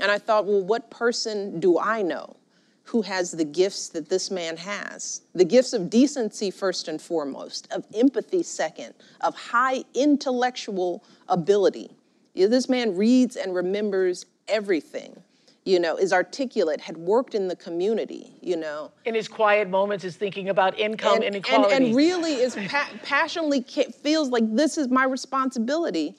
And 0.00 0.10
I 0.10 0.18
thought, 0.18 0.46
well, 0.46 0.64
what 0.64 0.90
person 0.90 1.60
do 1.60 1.78
I 1.78 2.00
know 2.00 2.36
who 2.84 3.02
has 3.02 3.30
the 3.30 3.44
gifts 3.44 3.90
that 3.90 4.08
this 4.08 4.30
man 4.30 4.56
has? 4.56 5.20
The 5.34 5.44
gifts 5.44 5.74
of 5.74 5.90
decency, 5.90 6.50
first 6.50 6.88
and 6.88 7.00
foremost, 7.00 7.68
of 7.70 7.84
empathy, 7.94 8.42
second, 8.42 8.94
of 9.20 9.34
high 9.34 9.84
intellectual 9.94 11.04
ability. 11.28 11.90
This 12.34 12.68
man 12.68 12.96
reads 12.96 13.36
and 13.36 13.54
remembers 13.54 14.26
everything, 14.48 15.22
you 15.64 15.78
know, 15.78 15.96
is 15.96 16.12
articulate, 16.12 16.80
had 16.80 16.96
worked 16.96 17.34
in 17.34 17.48
the 17.48 17.56
community, 17.56 18.32
you 18.40 18.56
know. 18.56 18.90
In 19.04 19.14
his 19.14 19.28
quiet 19.28 19.68
moments, 19.68 20.04
is 20.04 20.16
thinking 20.16 20.48
about 20.48 20.78
income 20.78 21.16
And, 21.16 21.24
and, 21.24 21.34
inequality. 21.36 21.74
and 21.74 21.94
really 21.96 22.34
is 22.34 22.54
pa- 22.68 22.90
passionately 23.02 23.62
feels 23.62 24.30
like 24.30 24.44
this 24.54 24.78
is 24.78 24.88
my 24.88 25.04
responsibility. 25.04 26.16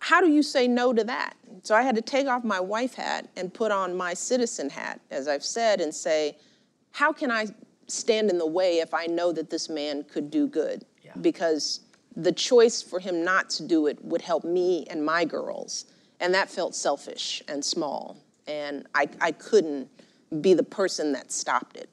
How 0.00 0.20
do 0.20 0.28
you 0.28 0.42
say 0.42 0.68
no 0.68 0.92
to 0.92 1.04
that? 1.04 1.34
So 1.62 1.74
I 1.74 1.82
had 1.82 1.94
to 1.96 2.02
take 2.02 2.26
off 2.26 2.44
my 2.44 2.60
wife 2.60 2.94
hat 2.94 3.28
and 3.36 3.52
put 3.52 3.70
on 3.72 3.96
my 3.96 4.14
citizen 4.14 4.68
hat, 4.70 5.00
as 5.10 5.28
I've 5.28 5.44
said, 5.44 5.80
and 5.80 5.94
say, 5.94 6.36
how 6.92 7.12
can 7.12 7.30
I 7.30 7.46
stand 7.86 8.28
in 8.28 8.38
the 8.38 8.46
way 8.46 8.78
if 8.78 8.92
I 8.92 9.06
know 9.06 9.32
that 9.32 9.50
this 9.50 9.68
man 9.68 10.02
could 10.04 10.30
do 10.30 10.46
good? 10.46 10.84
Yeah. 11.02 11.12
Because 11.20 11.80
the 12.18 12.32
choice 12.32 12.82
for 12.82 12.98
him 12.98 13.24
not 13.24 13.48
to 13.48 13.62
do 13.62 13.86
it 13.86 14.04
would 14.04 14.20
help 14.20 14.42
me 14.44 14.84
and 14.90 15.04
my 15.04 15.24
girls. 15.24 15.86
And 16.18 16.34
that 16.34 16.50
felt 16.50 16.74
selfish 16.74 17.42
and 17.46 17.64
small. 17.64 18.16
And 18.48 18.86
I, 18.92 19.08
I 19.20 19.30
couldn't 19.30 19.88
be 20.40 20.52
the 20.52 20.64
person 20.64 21.12
that 21.12 21.30
stopped 21.30 21.76
it. 21.76 21.88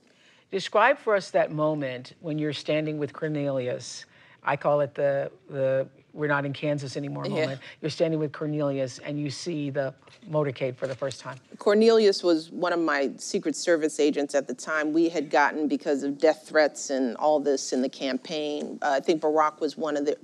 Describe 0.51 0.97
for 0.97 1.15
us 1.15 1.29
that 1.31 1.51
moment 1.51 2.13
when 2.21 2.39
you're 2.39 2.53
standing 2.53 2.97
with 2.97 3.13
Cornelius. 3.13 4.05
I 4.43 4.55
call 4.55 4.81
it 4.81 4.95
the 4.95 5.31
the 5.49 5.87
we're 6.15 6.27
not 6.27 6.45
in 6.45 6.53
Kansas 6.53 6.95
anymore 6.97 7.25
Yeah. 7.25 7.41
moment. 7.41 7.61
You're 7.81 7.91
standing 7.91 8.19
with 8.19 8.31
Cornelius 8.31 8.99
and 8.99 9.19
you 9.19 9.29
see 9.29 9.69
the 9.69 9.93
motorcade 10.31 10.75
for 10.77 10.87
the 10.87 10.95
first 10.95 11.19
time. 11.19 11.37
Cornelius 11.59 12.23
was 12.23 12.51
one 12.51 12.73
of 12.73 12.79
my 12.79 13.11
Secret 13.17 13.55
Service 13.55 13.99
agents 13.99 14.33
at 14.33 14.47
the 14.47 14.53
time. 14.53 14.93
We 14.93 15.09
had 15.09 15.29
gotten, 15.29 15.67
because 15.67 16.03
of 16.03 16.17
death 16.17 16.47
threats 16.47 16.89
and 16.89 17.15
all 17.17 17.39
this 17.39 17.73
in 17.73 17.81
the 17.81 17.89
campaign, 17.89 18.79
uh, 18.81 18.91
I 18.91 18.99
think 19.01 19.21
Barack 19.21 19.59
was 19.59 19.77
one 19.77 19.97
of 19.97 20.05
the 20.05 20.17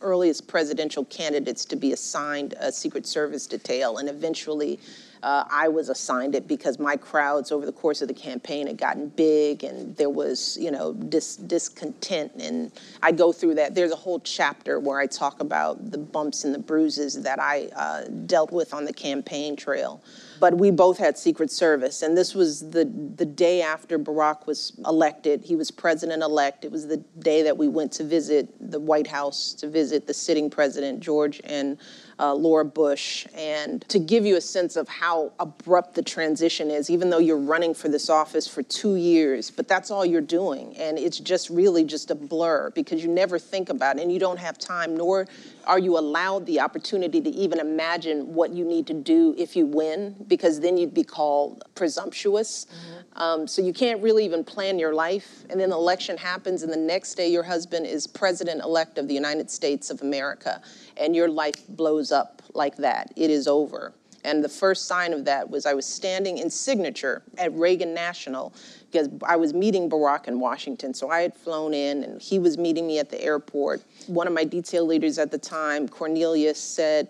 earliest 0.00 0.46
presidential 0.46 1.04
candidates 1.06 1.64
to 1.64 1.76
be 1.76 1.92
assigned 1.92 2.54
a 2.60 2.70
Secret 2.70 3.06
Service 3.06 3.46
detail, 3.46 3.96
and 3.96 4.08
eventually 4.08 4.78
uh, 5.22 5.44
I 5.50 5.68
was 5.68 5.88
assigned 5.88 6.34
it 6.34 6.46
because 6.46 6.78
my 6.78 6.96
crowds 6.96 7.50
over 7.52 7.66
the 7.66 7.72
course 7.72 8.02
of 8.02 8.08
the 8.08 8.14
campaign 8.14 8.66
had 8.66 8.78
gotten 8.78 9.08
big, 9.08 9.64
and 9.64 9.96
there 9.96 10.10
was, 10.10 10.56
you 10.60 10.70
know, 10.70 10.92
dis- 10.92 11.36
discontent, 11.36 12.32
and 12.40 12.72
I 13.02 13.12
go 13.12 13.32
through 13.32 13.54
that. 13.56 13.74
There's 13.74 13.92
a 13.92 13.96
whole 13.96 14.20
chapter 14.20 14.78
where 14.78 14.98
I 15.00 15.06
talk 15.06 15.40
about 15.40 15.90
the 15.90 15.98
bumps 15.98 16.44
and 16.44 16.54
the 16.54 16.58
bruises 16.58 17.22
that 17.22 17.40
I 17.40 17.68
uh, 17.74 18.04
dealt 18.26 18.52
with 18.52 18.72
on 18.74 18.84
the 18.84 18.92
campaign 18.92 19.56
trail. 19.56 20.02
But 20.40 20.56
we 20.56 20.70
both 20.70 20.98
had 20.98 21.18
Secret 21.18 21.50
Service, 21.50 22.02
and 22.02 22.16
this 22.16 22.34
was 22.34 22.70
the 22.70 22.84
the 23.16 23.26
day 23.26 23.60
after 23.60 23.98
Barack 23.98 24.46
was 24.46 24.72
elected. 24.86 25.42
He 25.42 25.56
was 25.56 25.70
president-elect. 25.72 26.64
It 26.64 26.70
was 26.70 26.86
the 26.86 26.98
day 27.18 27.42
that 27.42 27.58
we 27.58 27.66
went 27.66 27.90
to 27.92 28.04
visit 28.04 28.48
the 28.60 28.78
White 28.78 29.08
House 29.08 29.52
to 29.54 29.68
visit 29.68 30.06
the 30.06 30.14
sitting 30.14 30.48
president, 30.48 31.00
George 31.00 31.40
and 31.42 31.78
uh, 32.18 32.34
Laura 32.34 32.64
Bush, 32.64 33.26
and 33.34 33.82
to 33.88 33.98
give 33.98 34.26
you 34.26 34.36
a 34.36 34.40
sense 34.40 34.76
of 34.76 34.88
how 34.88 35.32
abrupt 35.38 35.94
the 35.94 36.02
transition 36.02 36.70
is, 36.70 36.90
even 36.90 37.10
though 37.10 37.18
you're 37.18 37.36
running 37.36 37.74
for 37.74 37.88
this 37.88 38.10
office 38.10 38.48
for 38.48 38.62
two 38.62 38.96
years, 38.96 39.50
but 39.50 39.68
that's 39.68 39.90
all 39.90 40.04
you're 40.04 40.20
doing. 40.20 40.76
And 40.76 40.98
it's 40.98 41.18
just 41.18 41.48
really 41.48 41.84
just 41.84 42.10
a 42.10 42.14
blur 42.14 42.70
because 42.70 43.02
you 43.02 43.08
never 43.08 43.38
think 43.38 43.68
about 43.68 43.98
it 43.98 44.02
and 44.02 44.12
you 44.12 44.18
don't 44.18 44.38
have 44.38 44.58
time, 44.58 44.96
nor 44.96 45.28
are 45.66 45.78
you 45.78 45.98
allowed 45.98 46.46
the 46.46 46.60
opportunity 46.60 47.20
to 47.20 47.30
even 47.30 47.60
imagine 47.60 48.34
what 48.34 48.52
you 48.52 48.64
need 48.64 48.86
to 48.86 48.94
do 48.94 49.34
if 49.38 49.54
you 49.54 49.66
win, 49.66 50.16
because 50.26 50.60
then 50.60 50.76
you'd 50.76 50.94
be 50.94 51.04
called 51.04 51.62
presumptuous. 51.74 52.66
Um, 53.14 53.46
so 53.46 53.62
you 53.62 53.72
can't 53.72 54.02
really 54.02 54.24
even 54.24 54.44
plan 54.44 54.78
your 54.78 54.94
life. 54.94 55.44
And 55.50 55.60
then 55.60 55.70
the 55.70 55.76
election 55.76 56.16
happens, 56.16 56.62
and 56.62 56.72
the 56.72 56.76
next 56.76 57.14
day 57.14 57.28
your 57.28 57.42
husband 57.42 57.86
is 57.86 58.06
president 58.06 58.62
elect 58.62 58.98
of 58.98 59.08
the 59.08 59.14
United 59.14 59.50
States 59.50 59.90
of 59.90 60.02
America, 60.02 60.62
and 60.96 61.14
your 61.14 61.28
life 61.28 61.66
blows 61.68 62.07
up 62.12 62.42
like 62.54 62.76
that. 62.76 63.12
It 63.16 63.30
is 63.30 63.46
over. 63.46 63.92
And 64.24 64.42
the 64.42 64.48
first 64.48 64.86
sign 64.86 65.12
of 65.12 65.24
that 65.26 65.48
was 65.48 65.64
I 65.64 65.74
was 65.74 65.86
standing 65.86 66.38
in 66.38 66.50
signature 66.50 67.22
at 67.38 67.52
Reagan 67.54 67.94
National 67.94 68.52
because 68.90 69.08
I 69.24 69.36
was 69.36 69.54
meeting 69.54 69.88
Barack 69.88 70.28
in 70.28 70.40
Washington. 70.40 70.92
So 70.92 71.08
I 71.10 71.20
had 71.20 71.34
flown 71.34 71.72
in 71.72 72.04
and 72.04 72.20
he 72.20 72.38
was 72.38 72.58
meeting 72.58 72.86
me 72.86 72.98
at 72.98 73.10
the 73.10 73.22
airport. 73.22 73.82
One 74.06 74.26
of 74.26 74.32
my 74.32 74.44
detail 74.44 74.84
leaders 74.84 75.18
at 75.18 75.30
the 75.30 75.38
time, 75.38 75.88
Cornelius, 75.88 76.60
said, 76.60 77.08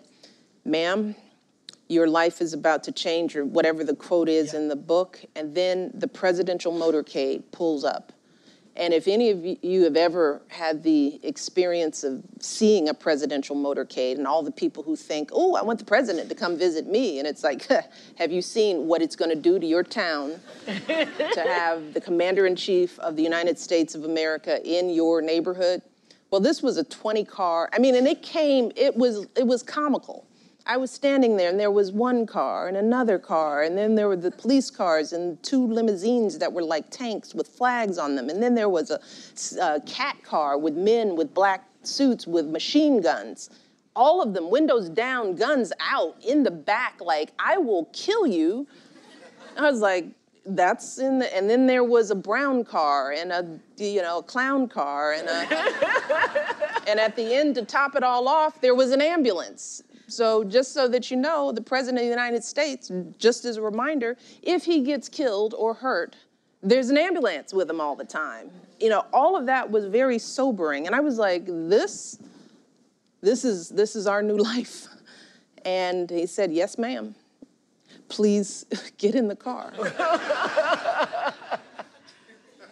Ma'am, 0.65 1.15
your 1.89 2.07
life 2.07 2.43
is 2.43 2.53
about 2.53 2.85
to 2.85 2.93
change, 2.93 3.35
or 3.35 3.45
whatever 3.47 3.83
the 3.83 3.97
quote 3.97 4.29
is 4.29 4.53
in 4.53 4.69
the 4.69 4.77
book. 4.77 5.25
And 5.35 5.55
then 5.55 5.91
the 5.95 6.09
presidential 6.09 6.73
motorcade 6.73 7.45
pulls 7.51 7.85
up. 7.85 8.13
And 8.79 8.95
if 8.95 9.09
any 9.09 9.31
of 9.31 9.45
you 9.45 9.83
have 9.83 9.97
ever 9.97 10.41
had 10.47 10.85
the 10.85 11.19
experience 11.25 12.05
of 12.05 12.23
seeing 12.39 12.89
a 12.89 12.95
presidential 12.95 13.57
motorcade 13.57 14.19
and 14.19 14.27
all 14.27 14.45
the 14.45 14.53
people 14.53 14.85
who 14.85 14.95
think, 14.95 15.31
oh, 15.33 15.57
I 15.57 15.63
want 15.63 15.81
the 15.81 15.85
president 15.85 16.29
to 16.29 16.37
come 16.37 16.57
visit 16.57 16.87
me, 16.87 17.19
and 17.19 17.27
it's 17.27 17.43
like, 17.43 17.67
have 18.15 18.31
you 18.31 18.41
seen 18.41 18.87
what 18.87 19.03
it's 19.03 19.17
going 19.17 19.31
to 19.31 19.37
do 19.37 19.59
to 19.59 19.67
your 19.67 19.83
town 19.83 20.39
to 20.67 21.43
have 21.45 21.93
the 21.93 22.01
commander 22.01 22.47
in 22.47 22.55
chief 22.55 22.97
of 23.01 23.17
the 23.17 23.23
United 23.23 23.59
States 23.59 23.97
of 23.97 24.05
America 24.05 24.65
in 24.65 24.91
your 24.91 25.21
neighborhood? 25.21 25.83
Well, 26.31 26.41
this 26.41 26.63
was 26.63 26.77
a 26.77 26.85
20 26.85 27.25
car. 27.25 27.69
I 27.73 27.81
mean, 27.81 27.97
and 27.97 28.07
it 28.07 28.23
came, 28.23 28.71
it 28.77 28.97
was, 28.97 29.27
it 29.37 29.47
was 29.47 29.65
comical. 29.65 30.28
I 30.71 30.77
was 30.77 30.91
standing 30.91 31.39
there, 31.39 31.49
and 31.49 31.59
there 31.59 31.71
was 31.71 31.93
one 31.93 32.27
car 32.27 32.69
and 32.69 32.77
another 32.77 33.19
car, 33.19 33.63
and 33.63 33.77
then 33.77 33.95
there 33.95 34.07
were 34.07 34.17
the 34.17 34.31
police 34.31 34.71
cars 34.71 35.15
and 35.15 35.43
two 35.43 35.67
limousines 35.67 36.37
that 36.39 36.53
were 36.53 36.63
like 36.63 36.91
tanks 36.91 37.35
with 37.35 37.49
flags 37.49 37.97
on 37.97 38.17
them, 38.17 38.29
and 38.29 38.43
then 38.43 38.55
there 38.55 38.69
was 38.69 38.91
a, 38.91 39.01
a 39.63 39.81
CAT 39.81 40.23
car 40.23 40.59
with 40.59 40.77
men 40.77 41.17
with 41.17 41.33
black 41.33 41.67
suits 41.85 42.27
with 42.27 42.47
machine 42.49 43.01
guns. 43.01 43.49
All 43.97 44.21
of 44.21 44.35
them, 44.35 44.51
windows 44.51 44.91
down, 44.91 45.37
guns 45.37 45.73
out, 45.81 46.17
in 46.23 46.43
the 46.43 46.51
back, 46.51 47.01
like, 47.01 47.33
I 47.39 47.57
will 47.57 47.87
kill 47.95 48.27
you. 48.27 48.67
I 49.57 49.63
was 49.63 49.81
like, 49.81 50.09
that's 50.45 50.99
in 50.99 51.19
the, 51.19 51.35
and 51.35 51.49
then 51.49 51.67
there 51.67 51.83
was 51.83 52.11
a 52.11 52.15
brown 52.15 52.65
car 52.65 53.13
and 53.13 53.33
a, 53.33 53.59
you 53.79 54.03
know, 54.03 54.19
a 54.19 54.23
clown 54.23 54.69
car 54.69 55.13
and 55.13 55.29
a, 55.29 56.87
and 56.89 57.01
at 57.01 57.17
the 57.17 57.35
end, 57.35 57.55
to 57.55 57.65
top 57.65 57.97
it 57.97 58.03
all 58.03 58.29
off, 58.29 58.61
there 58.61 58.75
was 58.75 58.93
an 58.93 59.01
ambulance 59.01 59.83
So, 60.09 60.43
just 60.43 60.73
so 60.73 60.89
that 60.89 61.11
you 61.11 61.17
know, 61.19 61.53
the 61.53 61.61
President 61.61 61.99
of 61.99 62.05
the 62.05 62.11
United 62.11 62.43
States, 62.43 62.91
just 63.19 63.45
as 63.45 63.59
a 63.59 63.63
reminder, 63.63 64.17
if 64.43 64.65
he 64.65 64.81
gets 64.81 65.09
killed 65.09 65.55
or 65.57 65.75
hurt, 65.75 66.17
there's 66.63 66.89
an 66.89 66.97
ambulance 66.97 67.53
with 67.53 67.69
him 67.71 67.81
all 67.81 67.95
the 67.95 68.05
time. 68.05 68.51
You 68.81 68.89
know, 68.89 69.05
all 69.13 69.37
of 69.37 69.47
that 69.47 69.71
was 69.71 69.85
very 69.85 70.19
sobering. 70.19 70.87
And 70.87 70.97
I 70.97 71.01
was 71.01 71.19
like, 71.19 71.45
this, 71.47 72.19
this 73.21 73.45
is, 73.45 73.69
this 73.69 73.95
is 73.95 74.07
our 74.07 74.23
new 74.23 74.37
life. 74.39 74.87
And 75.65 76.09
he 76.09 76.27
said, 76.27 76.53
yes, 76.53 76.79
ma'am. 76.79 77.15
Please 78.09 78.65
get 78.97 79.15
in 79.15 79.29
the 79.29 79.37
car. 79.37 79.73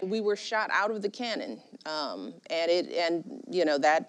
we 0.03 0.21
were 0.21 0.37
shot 0.37 0.71
out 0.73 0.91
of 0.91 1.03
the 1.03 1.09
cannon, 1.09 1.61
um, 1.85 2.35
and 2.51 2.71
it, 2.71 2.89
and 2.93 3.43
you 3.51 3.65
know 3.65 3.79
that 3.79 4.09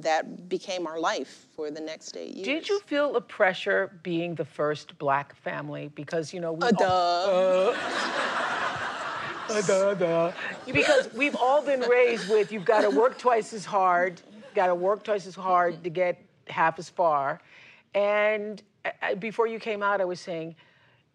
that 0.00 0.48
became 0.48 0.86
our 0.86 0.98
life 0.98 1.46
for 1.54 1.70
the 1.70 1.80
next 1.80 2.16
eight 2.16 2.34
years. 2.34 2.46
Did 2.46 2.68
you 2.68 2.80
feel 2.80 3.12
the 3.12 3.20
pressure 3.20 3.98
being 4.02 4.34
the 4.34 4.44
first 4.44 4.96
black 4.98 5.34
family? 5.36 5.90
Because 5.94 6.32
you 6.32 6.40
know 6.40 6.52
we. 6.52 6.62
Uh, 6.62 6.70
duh. 6.72 7.76
Uh, 9.50 9.60
duh, 9.62 9.94
duh. 9.94 10.32
Because 10.72 11.12
we've 11.12 11.34
all 11.34 11.60
been 11.60 11.80
raised 11.80 12.30
with 12.30 12.52
you've 12.52 12.64
got 12.64 12.82
to 12.82 12.90
work 12.90 13.18
twice 13.18 13.52
as 13.52 13.64
hard, 13.64 14.22
got 14.54 14.68
to 14.68 14.76
work 14.76 15.02
twice 15.02 15.26
as 15.26 15.34
hard 15.34 15.82
to 15.82 15.90
get 15.90 16.22
half 16.46 16.78
as 16.78 16.88
far. 16.88 17.40
And 17.92 18.62
uh, 18.84 19.16
before 19.16 19.48
you 19.48 19.58
came 19.58 19.82
out, 19.82 20.00
I 20.00 20.04
was 20.04 20.20
saying, 20.20 20.54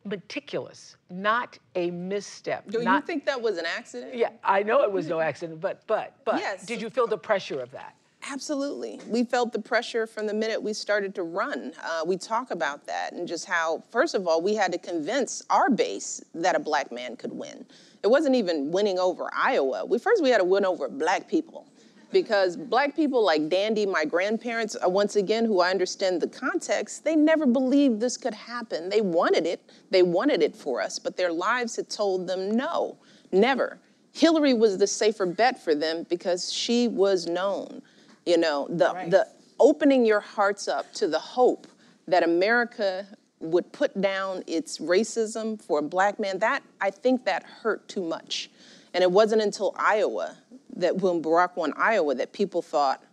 meticulous, 0.04 0.98
not 1.10 1.58
a 1.76 1.92
misstep. 1.92 2.70
Do 2.70 2.84
not, 2.84 3.02
you 3.02 3.08
think 3.08 3.26
that 3.26 3.42
was 3.42 3.58
an 3.58 3.66
accident? 3.66 4.14
Yeah, 4.14 4.30
I 4.44 4.64
know 4.64 4.84
it 4.84 4.92
was 4.92 5.08
no 5.08 5.20
accident, 5.20 5.60
but 5.62 5.86
but 5.88 6.18
but 6.26 6.40
Yes. 6.40 6.66
did 6.66 6.82
you 6.82 6.90
feel 6.90 7.08
the 7.08 7.18
pressure 7.18 7.62
of 7.62 7.72
that? 7.72 7.96
Absolutely. 8.28 9.00
We 9.08 9.24
felt 9.24 9.54
the 9.54 9.62
pressure 9.62 10.08
from 10.08 10.26
the 10.26 10.34
minute 10.34 10.62
we 10.62 10.74
started 10.74 11.14
to 11.16 11.24
run. 11.24 11.74
Uh, 11.84 12.04
we 12.08 12.18
talk 12.18 12.50
about 12.50 12.86
that 12.88 13.14
and 13.14 13.28
just 13.28 13.46
how, 13.46 13.84
first 13.92 14.16
of 14.16 14.28
all, 14.28 14.42
we 14.42 14.56
had 14.56 14.72
to 14.72 14.80
convince 14.80 15.44
our 15.50 15.70
base 15.70 16.24
that 16.34 16.56
a 16.56 16.60
black 16.60 16.92
man 16.92 17.16
could 17.18 17.32
win. 17.32 17.66
It 18.04 18.08
wasn't 18.08 18.36
even 18.36 18.72
winning 18.72 18.98
over 18.98 19.30
Iowa. 19.32 19.86
We 19.86 20.00
first 20.00 20.24
we 20.24 20.30
had 20.30 20.40
to 20.40 20.44
win 20.44 20.66
over 20.66 20.90
black 20.90 21.28
people. 21.28 21.68
Because 22.12 22.56
black 22.56 22.96
people 22.96 23.24
like 23.24 23.50
Dandy, 23.50 23.86
my 23.86 24.06
grandparents, 24.06 24.76
once 24.84 25.18
again, 25.18 25.46
who 25.46 25.60
I 25.60 25.70
understand 25.70 26.22
the 26.22 26.28
context, 26.28 27.04
they 27.04 27.16
never 27.16 27.46
believed 27.46 28.00
this 28.00 28.16
could 28.16 28.34
happen. 28.34 28.90
They 28.90 29.02
wanted 29.02 29.46
it, 29.46 29.62
they 29.92 30.02
wanted 30.02 30.42
it 30.42 30.56
for 30.56 30.82
us, 30.82 30.98
but 30.98 31.18
their 31.18 31.32
lives 31.32 31.76
had 31.76 31.90
told 31.90 32.26
them 32.26 32.56
no, 32.56 32.98
never. 33.32 33.80
Hillary 34.14 34.54
was 34.54 34.78
the 34.78 34.88
safer 34.88 35.26
bet 35.26 35.62
for 35.62 35.76
them 35.76 36.06
because 36.10 36.52
she 36.52 36.88
was 36.88 37.28
known. 37.28 37.82
You 38.26 38.38
know, 38.38 38.68
the, 38.70 38.92
Right. 38.94 39.10
the 39.12 39.28
opening 39.60 40.06
your 40.06 40.20
hearts 40.20 40.68
up 40.68 40.92
to 40.96 41.08
the 41.08 41.20
hope 41.20 41.68
that 42.08 42.24
America 42.24 43.08
would 43.40 43.72
put 43.72 44.00
down 44.02 44.44
its 44.48 44.80
racism 44.80 45.62
for 45.62 45.80
a 45.80 45.82
black 45.84 46.20
man, 46.20 46.40
that 46.40 46.64
I 46.82 46.90
think 46.90 47.26
that 47.26 47.44
hurt 47.44 47.88
too 47.88 48.02
much. 48.04 48.50
And 48.94 49.04
it 49.04 49.12
wasn't 49.12 49.42
until 49.42 49.76
Iowa 49.78 50.38
that 50.78 50.98
when 50.98 51.22
Barack 51.22 51.56
won 51.56 51.74
Iowa 51.78 52.16
that 52.16 52.34
people 52.34 52.62
thought, 52.62 53.04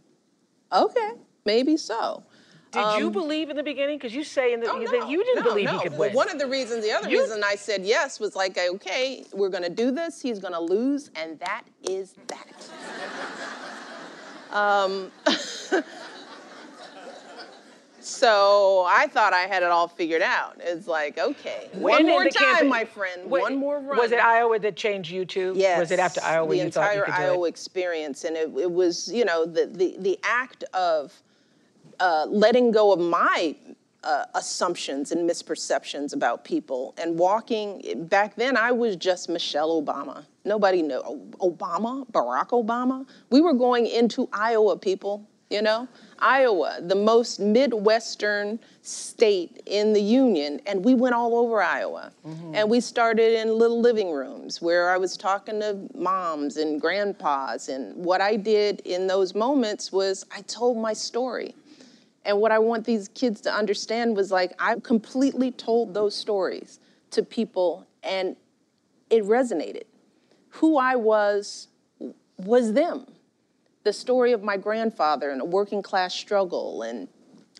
okay, 0.72 1.12
maybe 1.44 1.76
so. 1.76 2.22
Did 2.70 3.00
you 3.00 3.10
believe 3.10 3.50
in 3.50 3.56
the 3.56 3.62
beginning? 3.62 3.98
Because 3.98 4.14
you 4.14 4.24
say 4.24 4.54
in 4.54 4.60
the 4.60 4.70
Um, 4.70 4.76
Oh, 4.76 4.80
you, 4.80 4.86
no, 4.86 5.00
that 5.00 5.10
you 5.10 5.22
didn't 5.22 5.44
no, 5.44 5.50
believe 5.50 5.66
no. 5.66 5.72
he 5.76 5.82
could 5.82 5.92
Well, 5.98 6.08
win. 6.08 6.16
one 6.16 6.30
of 6.30 6.38
the 6.38 6.46
reasons, 6.46 6.82
the 6.82 6.92
other 6.92 7.10
You- 7.10 7.20
reason 7.20 7.44
I 7.44 7.54
said 7.54 7.84
yes 7.84 8.18
was 8.18 8.34
like, 8.34 8.56
okay, 8.56 9.26
we're 9.34 9.50
gonna 9.50 9.68
do 9.68 9.90
this, 9.90 10.22
he's 10.22 10.38
gonna 10.38 10.58
lose, 10.60 11.10
and 11.14 11.38
that 11.40 11.64
is 11.82 12.14
that. 12.28 12.46
Um, 14.52 15.10
so 18.00 18.84
I 18.88 19.06
thought 19.08 19.32
I 19.32 19.42
had 19.42 19.62
it 19.62 19.70
all 19.70 19.88
figured 19.88 20.22
out. 20.22 20.56
It's 20.60 20.86
like, 20.86 21.18
okay, 21.18 21.68
one 21.72 22.06
more 22.06 22.24
time, 22.24 22.32
campaign- 22.32 22.68
my 22.68 22.84
friend, 22.84 23.30
Wait, 23.30 23.40
one 23.42 23.56
more 23.56 23.78
run. 23.80 23.98
Was 23.98 24.12
it 24.12 24.18
Iowa 24.20 24.58
that 24.58 24.76
changed 24.76 25.10
you 25.10 25.24
too? 25.24 25.52
Yes. 25.56 25.78
Was 25.78 25.90
it 25.90 25.98
after 25.98 26.20
Iowa 26.22 26.48
the 26.50 26.56
you 26.56 26.70
thought 26.70 26.94
you 26.94 27.00
entire 27.02 27.04
could 27.04 27.14
do 27.16 27.22
Iowa 27.22 27.46
it? 27.46 27.50
experience, 27.50 28.24
and 28.24 28.36
it, 28.36 28.50
it 28.58 28.70
was 28.70 29.12
you 29.12 29.24
know 29.24 29.44
the 29.46 29.66
the 29.66 29.96
the 29.98 30.18
act 30.24 30.64
of 30.74 31.12
uh, 32.00 32.26
letting 32.28 32.72
go 32.72 32.92
of 32.92 32.98
my 32.98 33.54
uh, 34.04 34.24
assumptions 34.34 35.12
and 35.12 35.28
misperceptions 35.28 36.12
about 36.12 36.44
people 36.44 36.94
and 36.98 37.18
walking. 37.18 38.06
Back 38.08 38.34
then, 38.36 38.56
I 38.56 38.72
was 38.72 38.96
just 38.96 39.28
Michelle 39.28 39.80
Obama. 39.82 40.24
Nobody 40.44 40.82
knew 40.82 41.00
Obama, 41.40 42.10
Barack 42.10 42.48
Obama. 42.48 43.06
We 43.30 43.40
were 43.40 43.54
going 43.54 43.86
into 43.86 44.28
Iowa, 44.32 44.76
people. 44.78 45.28
You 45.50 45.60
know, 45.60 45.86
Iowa, 46.18 46.78
the 46.80 46.94
most 46.94 47.38
Midwestern 47.38 48.58
state 48.80 49.60
in 49.66 49.92
the 49.92 50.00
Union, 50.00 50.62
and 50.66 50.82
we 50.82 50.94
went 50.94 51.14
all 51.14 51.36
over 51.36 51.60
Iowa. 51.60 52.10
And 52.54 52.70
we 52.70 52.80
started 52.80 53.38
in 53.38 53.58
little 53.58 53.78
living 53.78 54.12
rooms 54.12 54.62
where 54.62 54.88
I 54.88 54.96
was 54.96 55.14
talking 55.18 55.60
to 55.60 55.76
moms 55.94 56.56
and 56.56 56.80
grandpas. 56.80 57.68
And 57.68 57.94
what 58.02 58.22
I 58.22 58.36
did 58.36 58.80
in 58.86 59.06
those 59.06 59.34
moments 59.34 59.92
was 59.92 60.24
I 60.34 60.40
told 60.42 60.78
my 60.78 60.94
story. 60.94 61.54
And 62.24 62.40
what 62.40 62.52
I 62.52 62.58
want 62.58 62.84
these 62.84 63.08
kids 63.08 63.40
to 63.42 63.52
understand 63.52 64.16
was 64.16 64.30
like, 64.30 64.52
I 64.58 64.76
completely 64.80 65.50
told 65.50 65.94
those 65.94 66.14
stories 66.14 66.78
to 67.10 67.22
people, 67.22 67.86
and 68.02 68.36
it 69.10 69.24
resonated. 69.24 69.84
Who 70.50 70.78
I 70.78 70.96
was 70.96 71.68
was 72.38 72.72
them 72.72 73.06
the 73.84 73.92
story 73.92 74.32
of 74.32 74.42
my 74.42 74.56
grandfather 74.56 75.30
and 75.30 75.40
a 75.40 75.44
working 75.44 75.82
class 75.82 76.14
struggle 76.14 76.82
and 76.82 77.08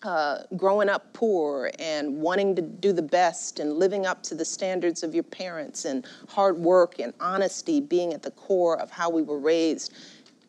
uh, 0.03 0.39
growing 0.57 0.89
up 0.89 1.13
poor 1.13 1.71
and 1.79 2.17
wanting 2.17 2.57
to 2.57 2.63
do 2.63 2.93
the 2.93 3.03
best 3.03 3.61
and 3.61 3.75
living 3.75 4.05
up 4.05 4.23
to 4.23 4.35
the 4.35 4.45
standards 4.45 5.03
of 5.03 5.15
your 5.15 5.23
parents 5.23 5.85
and 5.85 6.07
hard 6.29 6.59
work 6.59 6.99
and 6.99 7.13
honesty 7.21 7.81
being 7.81 8.13
at 8.13 8.23
the 8.23 8.31
core 8.33 8.79
of 8.81 8.91
how 8.91 9.09
we 9.09 9.23
were 9.23 9.39
raised. 9.39 9.93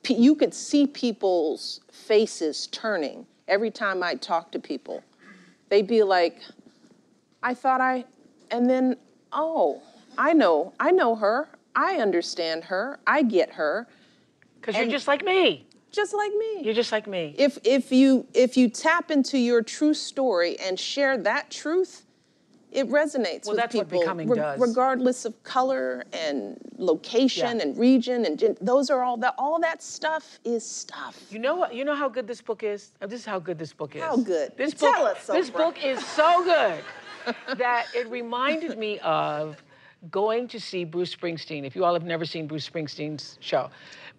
You 0.07 0.35
could 0.35 0.53
see 0.53 0.87
people's 0.87 1.81
faces 1.91 2.67
turning 2.67 3.25
every 3.47 3.71
time 3.71 4.03
I 4.03 4.15
talk 4.15 4.51
to 4.51 4.59
people. 4.59 5.03
They'd 5.69 5.87
be 5.87 6.03
like, 6.03 6.39
I 7.41 7.53
thought 7.53 7.81
I, 7.81 8.05
and 8.51 8.69
then, 8.69 8.95
oh, 9.31 9.81
I 10.17 10.33
know, 10.33 10.73
I 10.79 10.91
know 10.91 11.15
her. 11.15 11.49
I 11.75 11.95
understand 11.95 12.65
her. 12.65 12.99
I 13.07 13.23
get 13.23 13.53
her 13.53 13.87
Because 14.61 14.75
you're 14.77 14.87
just 14.87 15.07
like 15.07 15.25
me. 15.25 15.65
just 15.91 16.13
like 16.13 16.31
me. 16.31 16.61
You're 16.63 16.75
just 16.75 16.91
like 16.91 17.07
me. 17.07 17.33
if 17.37 17.57
if 17.63 17.91
you 17.91 18.27
if 18.35 18.55
you 18.57 18.69
tap 18.69 19.09
into 19.09 19.39
your 19.39 19.63
true 19.63 19.95
story 19.95 20.55
and 20.59 20.79
share 20.79 21.17
that 21.17 21.49
truth, 21.49 22.05
it 22.73 22.89
resonates 22.89 23.45
Well, 23.45 23.53
with 23.53 23.57
that's 23.57 23.75
what 23.75 23.87
people, 23.87 23.99
becoming 24.01 24.27
re- 24.29 24.35
does. 24.37 24.59
regardless 24.59 25.25
of 25.25 25.41
color 25.43 26.03
and 26.11 26.57
location 26.77 27.57
Yeah. 27.57 27.63
and 27.63 27.77
region 27.77 28.25
and 28.25 28.37
gen- 28.37 28.57
those 28.61 28.89
are 28.89 29.03
all 29.03 29.17
that 29.17 29.35
all 29.37 29.59
that 29.61 29.81
stuff 29.83 30.39
is 30.43 30.65
stuff. 30.67 31.21
You 31.29 31.39
know 31.39 31.55
what? 31.55 31.73
You 31.73 31.85
know 31.85 31.95
how 31.95 32.09
good 32.09 32.27
this 32.27 32.41
book 32.41 32.63
is. 32.63 32.91
Uh, 33.01 33.07
This 33.07 33.21
is 33.21 33.25
how 33.25 33.39
good 33.39 33.57
this 33.59 33.73
book 33.73 33.95
is. 33.95 34.01
How 34.01 34.17
good? 34.17 34.53
This 34.57 34.73
Tell 34.73 34.91
book. 34.91 35.17
us, 35.17 35.27
this 35.27 35.49
book 35.49 35.83
is 35.83 36.03
so 36.05 36.43
good 36.43 36.83
that 37.57 37.85
it 37.95 38.09
reminded 38.09 38.77
me 38.77 38.99
of 38.99 39.61
going 40.11 40.47
to 40.49 40.59
see 40.59 40.83
Bruce 40.83 41.15
Springsteen. 41.15 41.63
If 41.63 41.75
you 41.75 41.85
all 41.85 41.93
have 41.93 42.03
never 42.03 42.25
seen 42.25 42.47
Bruce 42.47 42.69
Springsteen's 42.69 43.37
show, 43.39 43.69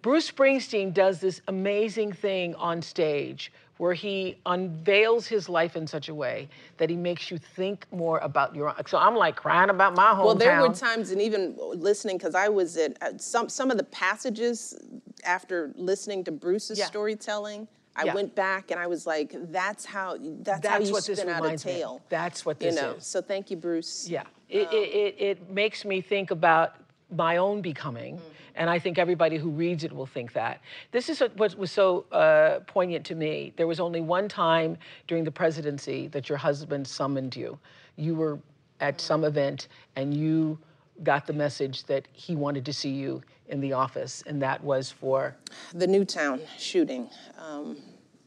Bruce 0.01 0.29
Springsteen 0.29 0.93
does 0.93 1.19
this 1.19 1.41
amazing 1.47 2.13
thing 2.13 2.53
on 2.55 2.81
stage 2.81 3.51
where 3.77 3.93
he 3.93 4.37
unveils 4.45 5.27
his 5.27 5.49
life 5.49 5.75
in 5.75 5.85
such 5.85 6.07
a 6.07 6.15
way 6.15 6.47
that 6.77 6.89
he 6.89 6.95
makes 6.95 7.29
you 7.29 7.37
think 7.37 7.85
more 7.91 8.19
about 8.19 8.55
your. 8.55 8.73
So 8.87 8.97
I'm 8.97 9.15
like 9.15 9.35
crying 9.35 9.69
about 9.69 9.95
my 9.95 10.13
hometown. 10.13 10.25
Well, 10.25 10.35
there 10.35 10.61
were 10.61 10.73
times, 10.73 11.11
and 11.11 11.21
even 11.21 11.55
listening, 11.57 12.17
because 12.17 12.35
I 12.35 12.47
was 12.47 12.77
at 12.77 12.95
uh, 13.01 13.17
some 13.17 13.49
some 13.49 13.71
of 13.71 13.77
the 13.77 13.83
passages 13.83 14.77
after 15.25 15.73
listening 15.75 16.23
to 16.25 16.31
Bruce's 16.31 16.79
Yeah. 16.79 16.85
storytelling. 16.85 17.67
I 17.97 18.05
Yeah. 18.05 18.13
went 18.13 18.35
back 18.35 18.71
and 18.71 18.79
I 18.79 18.87
was 18.87 19.05
like, 19.05 19.33
"That's 19.51 19.85
how. 19.85 20.17
That's, 20.19 20.65
how 20.67 20.73
That's 20.77 20.87
you 20.87 20.93
what 20.93 21.05
this 21.05 21.19
spin 21.19 21.29
out 21.29 21.39
a 21.39 21.43
reminds 21.43 21.65
me 21.65 21.71
of. 21.73 21.77
tale." 21.77 22.01
That's 22.09 22.45
what 22.45 22.61
you 22.61 22.71
know. 22.71 22.91
is. 22.93 23.05
So 23.05 23.21
thank 23.21 23.49
you, 23.51 23.57
Bruce. 23.57 24.07
Yeah, 24.07 24.23
it, 24.49 24.67
it, 24.71 24.75
it, 24.75 25.15
it 25.19 25.49
makes 25.49 25.83
me 25.83 25.99
think 26.01 26.31
about 26.31 26.75
my 27.11 27.37
own 27.37 27.61
becoming, 27.61 28.19
and 28.55 28.69
I 28.69 28.79
think 28.79 28.97
everybody 28.97 29.37
who 29.37 29.49
reads 29.49 29.83
it 29.83 29.91
will 29.93 30.05
think 30.05 30.33
that. 30.33 30.61
This 30.91 31.09
is 31.09 31.19
what 31.35 31.57
was 31.57 31.71
so 31.71 32.05
uh, 32.11 32.59
poignant 32.67 33.05
to 33.07 33.15
me. 33.15 33.53
There 33.57 33.67
was 33.67 33.79
only 33.79 34.01
one 34.01 34.27
time 34.27 34.77
during 35.07 35.23
the 35.23 35.31
presidency 35.31 36.07
that 36.09 36.29
your 36.29 36.37
husband 36.37 36.87
summoned 36.87 37.35
you. 37.35 37.57
You 37.95 38.15
were 38.15 38.39
at 38.79 38.99
some 38.99 39.23
event, 39.23 39.67
and 39.95 40.13
you 40.13 40.57
got 41.03 41.27
the 41.27 41.33
message 41.33 41.83
that 41.85 42.07
he 42.13 42.35
wanted 42.35 42.65
to 42.65 42.73
see 42.73 42.89
you 42.91 43.21
in 43.49 43.61
the 43.61 43.73
office, 43.73 44.23
and 44.25 44.41
that 44.41 44.63
was 44.63 44.91
for 44.91 45.35
the 45.73 45.85
Newtown 45.87 46.41
shooting, 46.57 47.09
um, 47.37 47.77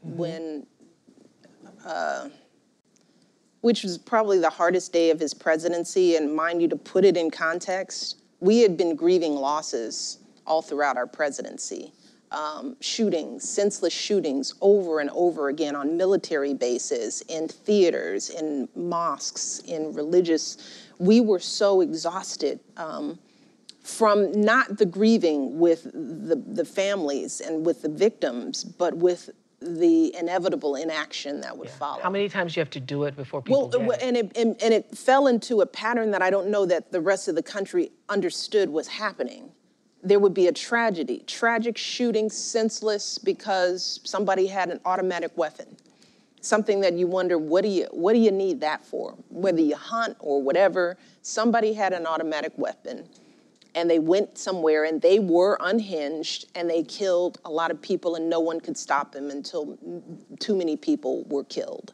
Mm-hmm. 0.05 0.17
when, 0.17 0.67
uh, 1.85 2.29
which 3.59 3.83
was 3.83 3.97
probably 3.97 4.39
the 4.39 4.49
hardest 4.49 4.93
day 4.93 5.09
of 5.09 5.19
his 5.19 5.33
presidency. 5.33 6.15
And 6.15 6.33
mind 6.33 6.61
you, 6.61 6.69
to 6.69 6.77
put 6.77 7.03
it 7.03 7.17
in 7.17 7.29
context, 7.29 8.21
we 8.39 8.59
had 8.59 8.77
been 8.77 8.95
grieving 8.95 9.35
losses 9.35 10.18
all 10.49 10.61
throughout 10.61 10.97
our 10.97 11.07
presidency. 11.07 11.93
um, 12.31 12.75
shootings, 12.79 13.47
senseless 13.47 13.93
shootings, 13.93 14.53
over 14.61 14.99
and 14.99 15.09
over 15.11 15.49
again 15.49 15.75
on 15.75 15.97
military 15.97 16.53
bases, 16.53 17.21
in 17.27 17.47
theaters, 17.47 18.29
in 18.29 18.69
mosques, 18.75 19.59
in 19.65 19.93
religious. 19.93 20.57
We 20.99 21.21
were 21.21 21.39
so 21.39 21.81
exhausted 21.81 22.59
um, 22.77 23.17
from 23.83 24.31
not 24.31 24.77
the 24.77 24.85
grieving 24.85 25.57
with 25.57 25.85
the, 25.85 26.35
the 26.35 26.65
families 26.65 27.41
and 27.41 27.65
with 27.65 27.81
the 27.81 27.89
victims, 27.89 28.63
but 28.63 28.95
with 28.95 29.29
the 29.61 30.15
inevitable 30.15 30.75
inaction 30.75 31.41
that 31.41 31.57
would 31.57 31.67
yeah. 31.67 31.75
follow. 31.75 32.01
How 32.01 32.09
many 32.09 32.29
times 32.29 32.53
do 32.53 32.59
you 32.59 32.61
have 32.61 32.69
to 32.71 32.79
do 32.79 33.03
it 33.03 33.15
before 33.17 33.41
people 33.41 33.69
well, 33.69 33.97
and 34.01 34.15
it, 34.15 34.37
and, 34.37 34.61
and 34.61 34.73
it 34.73 34.95
fell 34.97 35.27
into 35.27 35.61
a 35.61 35.65
pattern 35.65 36.11
that 36.11 36.21
I 36.21 36.29
don't 36.29 36.49
know 36.49 36.65
that 36.67 36.91
the 36.91 37.01
rest 37.01 37.27
of 37.27 37.35
the 37.35 37.43
country 37.43 37.91
understood 38.07 38.69
was 38.69 38.87
happening. 38.87 39.51
There 40.01 40.19
would 40.19 40.33
be 40.33 40.47
a 40.47 40.51
tragedy, 40.51 41.23
tragic 41.27 41.77
shooting, 41.77 42.29
senseless 42.29 43.17
because 43.17 43.99
somebody 44.03 44.47
had 44.47 44.69
an 44.69 44.79
automatic 44.85 45.37
weapon. 45.37 45.75
Something 46.41 46.79
that 46.81 46.93
you 46.93 47.05
wonder, 47.05 47.37
what 47.37 47.63
do 47.63 47.69
you 47.69 47.87
what 47.91 48.13
do 48.13 48.19
you 48.19 48.31
need 48.31 48.61
that 48.61 48.85
for? 48.85 49.15
Whether 49.29 49.61
you 49.61 49.75
hunt 49.75 50.15
or 50.19 50.41
whatever, 50.41 50.97
somebody 51.21 51.73
had 51.73 51.91
an 51.91 52.05
automatic 52.05 52.53
weapon 52.55 53.09
and 53.75 53.89
they 53.89 53.99
went 53.99 54.37
somewhere 54.37 54.83
and 54.83 55.01
they 55.01 55.19
were 55.19 55.57
unhinged 55.61 56.45
and 56.55 56.69
they 56.69 56.83
killed 56.83 57.39
a 57.45 57.51
lot 57.51 57.71
of 57.71 57.81
people 57.81 58.15
and 58.15 58.29
no 58.29 58.39
one 58.39 58.59
could 58.59 58.77
stop 58.77 59.11
them 59.11 59.29
until 59.29 59.77
too 60.39 60.55
many 60.55 60.75
people 60.75 61.23
were 61.25 61.43
killed. 61.43 61.93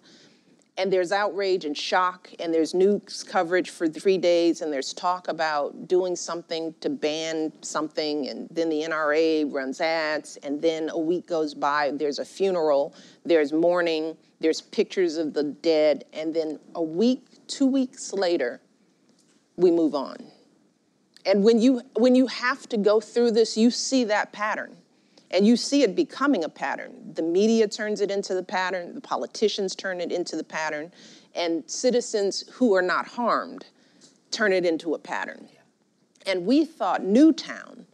And 0.77 0.91
there's 0.91 1.13
outrage 1.13 1.63
and 1.63 1.77
shock, 1.77 2.29
and 2.39 2.53
there's 2.53 2.73
news 2.73 3.23
coverage 3.23 3.69
for 3.69 3.87
three 3.87 4.17
days, 4.17 4.61
and 4.61 4.73
there's 4.73 4.93
talk 4.93 5.29
about 5.29 5.87
doing 5.87 6.17
something 6.17 6.75
to 6.81 6.89
ban 6.89 7.53
something, 7.61 8.27
and 8.27 8.49
then 8.51 8.67
the 8.67 8.81
NRA 8.81 9.51
runs 9.51 9.79
ads, 9.79 10.35
and 10.43 10.61
then 10.61 10.89
a 10.89 10.99
week 10.99 11.27
goes 11.27 11.53
by, 11.53 11.91
there's 11.91 12.19
a 12.19 12.25
funeral, 12.25 12.93
there's 13.23 13.53
mourning, 13.53 14.17
there's 14.41 14.59
pictures 14.59 15.15
of 15.15 15.33
the 15.33 15.43
dead, 15.43 16.03
and 16.11 16.33
then 16.33 16.59
a 16.75 16.83
week, 16.83 17.25
two 17.47 17.67
weeks 17.67 18.11
later, 18.11 18.59
we 19.55 19.71
move 19.71 19.95
on 19.95 20.17
and 21.25 21.43
when 21.43 21.59
you 21.59 21.81
when 21.95 22.15
you 22.15 22.27
have 22.27 22.69
to 22.69 22.77
go 22.77 22.99
through 22.99 23.31
this, 23.31 23.57
you 23.57 23.71
see 23.71 24.03
that 24.05 24.31
pattern. 24.31 24.77
And 25.31 25.45
you 25.45 25.57
see 25.57 25.83
it 25.83 25.95
becoming 25.95 26.43
a 26.43 26.49
pattern. 26.49 27.13
The 27.13 27.21
media 27.21 27.67
turns 27.67 28.01
it 28.01 28.11
into 28.11 28.33
the 28.33 28.43
pattern, 28.43 28.93
the 28.93 29.01
politicians 29.01 29.75
turn 29.75 29.99
it 29.99 30.11
into 30.11 30.35
the 30.35 30.43
pattern, 30.43 30.91
and 31.33 31.63
citizens 31.69 32.43
who 32.53 32.75
are 32.75 32.81
not 32.81 33.07
harmed 33.07 33.65
turn 34.31 34.53
it 34.53 34.65
into 34.65 34.93
a 34.93 34.99
pattern. 34.99 35.47
And 36.25 36.45
we 36.45 36.65
thought 36.65 37.03
Newtown 37.03 37.85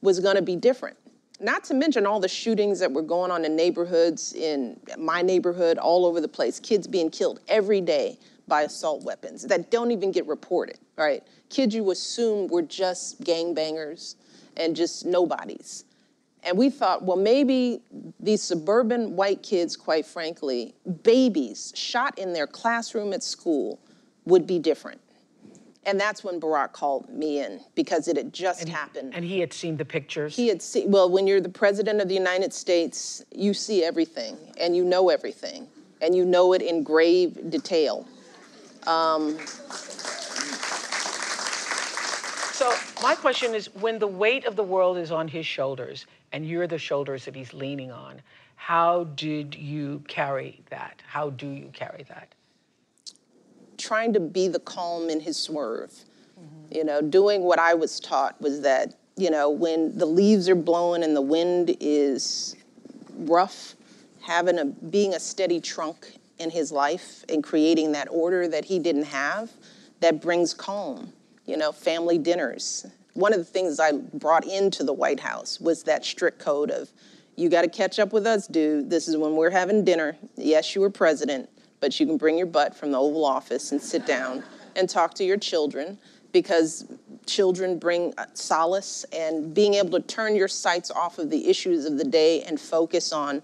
was 0.00 0.20
going 0.20 0.36
to 0.36 0.42
be 0.42 0.56
different. 0.56 0.96
Not 1.40 1.64
to 1.64 1.74
mention 1.74 2.06
all 2.06 2.20
the 2.20 2.28
shootings 2.28 2.78
that 2.78 2.92
were 2.92 3.02
going 3.02 3.30
on 3.30 3.44
in 3.44 3.56
neighborhoods, 3.56 4.32
in 4.34 4.78
my 4.98 5.20
neighborhood, 5.20 5.78
all 5.78 6.06
over 6.06 6.20
the 6.20 6.28
place, 6.28 6.60
kids 6.60 6.86
being 6.86 7.10
killed 7.10 7.40
every 7.48 7.80
day 7.80 8.18
by 8.46 8.62
assault 8.62 9.02
weapons 9.02 9.42
that 9.44 9.70
don't 9.70 9.90
even 9.90 10.12
get 10.12 10.26
reported, 10.26 10.78
right? 10.96 11.22
Kids 11.48 11.74
you 11.74 11.90
assume 11.90 12.48
were 12.48 12.62
just 12.62 13.22
gangbangers 13.22 14.16
and 14.56 14.76
just 14.76 15.04
nobodies. 15.04 15.84
And 16.44 16.58
we 16.58 16.68
thought, 16.68 17.02
well, 17.02 17.16
maybe 17.16 17.80
these 18.20 18.42
suburban 18.42 19.16
white 19.16 19.42
kids, 19.42 19.76
quite 19.76 20.04
frankly, 20.04 20.74
babies 21.02 21.72
shot 21.74 22.18
in 22.18 22.32
their 22.32 22.46
classroom 22.46 23.12
at 23.12 23.22
school 23.22 23.80
would 24.26 24.46
be 24.46 24.58
different. 24.58 25.00
And 25.86 26.00
that's 26.00 26.24
when 26.24 26.40
Barack 26.40 26.72
called 26.72 27.08
me 27.10 27.40
in 27.40 27.60
because 27.74 28.08
it 28.08 28.16
had 28.16 28.32
just 28.32 28.62
and, 28.62 28.70
happened. 28.70 29.14
And 29.14 29.24
he 29.24 29.40
had 29.40 29.52
seen 29.52 29.76
the 29.76 29.84
pictures? 29.84 30.34
He 30.34 30.48
had 30.48 30.62
seen, 30.62 30.90
well, 30.90 31.10
when 31.10 31.26
you're 31.26 31.40
the 31.40 31.48
president 31.48 32.00
of 32.00 32.08
the 32.08 32.14
United 32.14 32.52
States, 32.52 33.22
you 33.34 33.52
see 33.52 33.84
everything 33.84 34.36
and 34.58 34.76
you 34.76 34.84
know 34.84 35.10
everything 35.10 35.68
and 36.00 36.14
you 36.14 36.24
know 36.24 36.52
it 36.52 36.62
in 36.62 36.82
grave 36.82 37.50
detail. 37.50 38.06
Um, 38.86 39.38
so 42.52 42.72
my 43.02 43.14
question 43.14 43.54
is, 43.54 43.66
when 43.74 43.98
the 43.98 44.06
weight 44.06 44.46
of 44.46 44.56
the 44.56 44.62
world 44.62 44.96
is 44.96 45.10
on 45.10 45.28
his 45.28 45.46
shoulders 45.46 46.06
and 46.34 46.44
you're 46.44 46.66
the 46.66 46.78
shoulders 46.78 47.24
that 47.24 47.36
he's 47.36 47.54
leaning 47.54 47.92
on, 47.92 48.20
how 48.56 49.04
did 49.14 49.54
you 49.54 50.02
carry 50.08 50.60
that? 50.68 51.00
How 51.06 51.30
do 51.30 51.46
you 51.46 51.70
carry 51.72 52.04
that? 52.08 52.34
Trying 53.78 54.12
to 54.14 54.20
be 54.20 54.48
the 54.48 54.58
calm 54.58 55.08
in 55.10 55.20
his 55.20 55.36
swerve. 55.36 55.92
Mm-hmm. 55.92 56.74
You 56.74 56.84
know, 56.84 57.00
doing 57.00 57.42
what 57.42 57.60
I 57.60 57.74
was 57.74 58.00
taught 58.00 58.40
was 58.40 58.62
that, 58.62 58.94
you 59.16 59.30
know, 59.30 59.48
when 59.48 59.96
the 59.96 60.06
leaves 60.06 60.48
are 60.48 60.56
blowing 60.56 61.04
and 61.04 61.14
the 61.14 61.22
wind 61.22 61.76
is 61.78 62.56
rough, 63.16 63.76
having 64.20 64.58
a 64.58 64.64
being 64.64 65.14
a 65.14 65.20
steady 65.20 65.60
trunk 65.60 66.16
in 66.40 66.50
his 66.50 66.72
life 66.72 67.24
and 67.28 67.44
creating 67.44 67.92
that 67.92 68.08
order 68.10 68.48
that 68.48 68.64
he 68.64 68.80
didn't 68.80 69.04
have 69.04 69.52
that 70.00 70.20
brings 70.20 70.52
calm. 70.52 71.12
You 71.46 71.58
know, 71.58 71.70
family 71.70 72.18
dinners. 72.18 72.86
One 73.14 73.32
of 73.32 73.38
the 73.38 73.44
things 73.44 73.80
I 73.80 73.92
brought 73.92 74.44
into 74.44 74.84
the 74.84 74.92
White 74.92 75.20
House 75.20 75.60
was 75.60 75.84
that 75.84 76.04
strict 76.04 76.38
code 76.38 76.70
of, 76.70 76.90
you 77.36 77.48
got 77.48 77.62
to 77.62 77.68
catch 77.68 77.98
up 77.98 78.12
with 78.12 78.26
us, 78.26 78.46
dude. 78.46 78.90
This 78.90 79.08
is 79.08 79.16
when 79.16 79.34
we're 79.34 79.50
having 79.50 79.84
dinner. 79.84 80.16
Yes, 80.36 80.74
you 80.74 80.80
were 80.80 80.90
president, 80.90 81.48
but 81.80 81.98
you 81.98 82.06
can 82.06 82.16
bring 82.16 82.36
your 82.36 82.46
butt 82.46 82.76
from 82.76 82.92
the 82.92 82.98
Oval 82.98 83.24
Office 83.24 83.72
and 83.72 83.80
sit 83.80 84.06
down 84.06 84.44
and 84.76 84.88
talk 84.88 85.14
to 85.14 85.24
your 85.24 85.36
children 85.36 85.98
because 86.32 86.86
children 87.26 87.78
bring 87.78 88.12
uh, 88.18 88.26
solace 88.34 89.04
and 89.12 89.54
being 89.54 89.74
able 89.74 89.90
to 89.90 90.06
turn 90.06 90.34
your 90.34 90.48
sights 90.48 90.90
off 90.90 91.18
of 91.18 91.30
the 91.30 91.48
issues 91.48 91.84
of 91.84 91.96
the 91.96 92.04
day 92.04 92.42
and 92.42 92.60
focus 92.60 93.12
on, 93.12 93.40